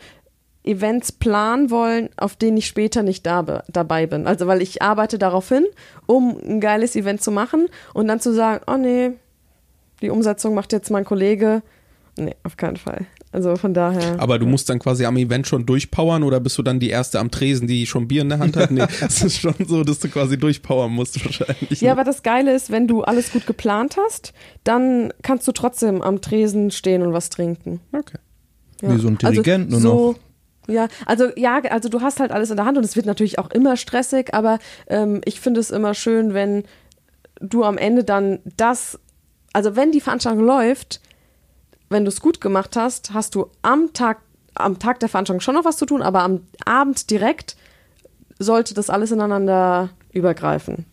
[0.65, 4.27] Events planen wollen, auf denen ich später nicht da, be- dabei bin.
[4.27, 5.65] Also weil ich arbeite darauf hin,
[6.07, 9.13] um ein geiles Event zu machen und dann zu sagen, oh nee,
[10.03, 11.63] die Umsetzung macht jetzt mein Kollege.
[12.19, 13.07] Nee, auf keinen Fall.
[13.37, 14.19] Also von daher.
[14.19, 17.21] Aber du musst dann quasi am Event schon durchpowern oder bist du dann die Erste
[17.21, 18.71] am Tresen, die schon Bier in der Hand hat?
[18.71, 21.83] Nee, es ist schon so, dass du quasi durchpowern musst wahrscheinlich.
[21.83, 21.93] Ja, ne?
[21.93, 24.33] aber das Geile ist, wenn du alles gut geplant hast,
[24.65, 27.81] dann kannst du trotzdem am Tresen stehen und was trinken.
[27.93, 28.17] okay.
[28.81, 28.95] Ja.
[28.95, 30.75] Wie so ein Dirigent nur so, noch.
[30.75, 33.39] Ja, also ja, also du hast halt alles in der Hand und es wird natürlich
[33.39, 36.65] auch immer stressig, aber ähm, ich finde es immer schön, wenn
[37.41, 38.99] du am Ende dann das,
[39.53, 41.03] also wenn die Veranstaltung läuft,
[41.89, 44.19] wenn du es gut gemacht hast, hast du am Tag,
[44.55, 47.57] am Tag der Veranstaltung schon noch was zu tun, aber am Abend direkt
[48.39, 50.85] sollte das alles ineinander übergreifen.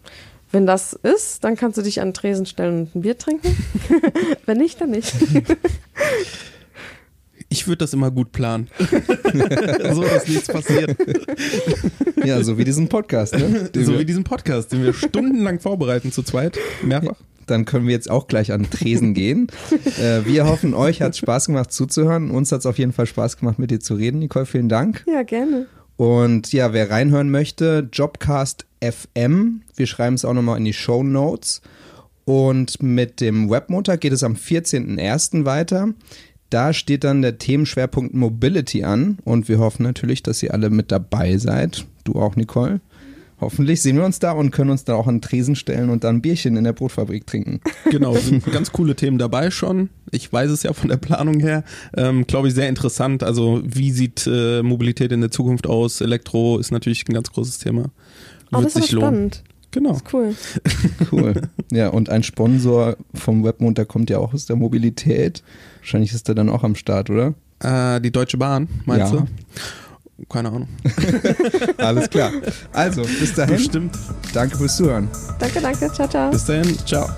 [0.51, 3.55] Wenn das ist, dann kannst du dich an den Tresen stellen und ein Bier trinken.
[4.45, 5.13] wenn nicht, dann nicht.
[7.49, 8.69] Ich würde das immer gut planen.
[8.79, 10.95] so, dass nichts passiert.
[12.23, 13.69] ja, so wie diesen Podcast, ne?
[13.73, 17.17] Den So wir- wie diesen Podcast, den wir stundenlang vorbereiten, zu zweit, mehrfach.
[17.47, 19.47] Dann können wir jetzt auch gleich an den Tresen gehen.
[19.99, 22.31] äh, wir hoffen, euch hat es Spaß gemacht zuzuhören.
[22.31, 24.19] Uns hat es auf jeden Fall Spaß gemacht, mit dir zu reden.
[24.19, 25.03] Nicole, vielen Dank.
[25.07, 25.67] ja, gerne.
[25.95, 29.61] Und ja, wer reinhören möchte, Jobcast FM.
[29.75, 31.61] Wir schreiben es auch nochmal in die Show Notes.
[32.25, 35.45] Und mit dem Webmontag geht es am 14.01.
[35.45, 35.89] weiter.
[36.49, 39.17] Da steht dann der Themenschwerpunkt Mobility an.
[39.23, 41.85] Und wir hoffen natürlich, dass ihr alle mit dabei seid.
[42.05, 42.81] Du auch, Nicole.
[43.41, 46.03] Hoffentlich sehen wir uns da und können uns da auch an den Tresen stellen und
[46.03, 47.59] dann ein Bierchen in der Brotfabrik trinken.
[47.91, 49.89] Genau, sind ganz coole Themen dabei schon.
[50.11, 51.63] Ich weiß es ja von der Planung her.
[51.97, 53.23] Ähm, Glaube ich, sehr interessant.
[53.23, 55.99] Also, wie sieht äh, Mobilität in der Zukunft aus?
[56.01, 57.85] Elektro ist natürlich ein ganz großes Thema.
[58.51, 59.31] Oh, Wird das ist sich aber lohnen.
[59.31, 59.43] spannend.
[59.71, 59.89] Genau.
[59.91, 60.35] Das ist cool.
[61.11, 61.33] Cool.
[61.71, 65.43] Ja, und ein Sponsor vom Webmontag kommt ja auch aus der Mobilität.
[65.79, 67.33] Wahrscheinlich ist er dann auch am Start, oder?
[67.59, 69.19] Äh, die Deutsche Bahn, meinst Ja.
[69.21, 69.27] du?
[70.29, 70.67] Keine Ahnung.
[71.77, 72.31] Alles klar.
[72.71, 73.55] Also, bis dahin.
[73.55, 73.97] Bestimmt.
[74.33, 75.09] Danke fürs Zuhören.
[75.39, 75.91] Danke, danke.
[75.91, 76.31] Ciao, ciao.
[76.31, 76.77] Bis dahin.
[76.85, 77.09] Ciao.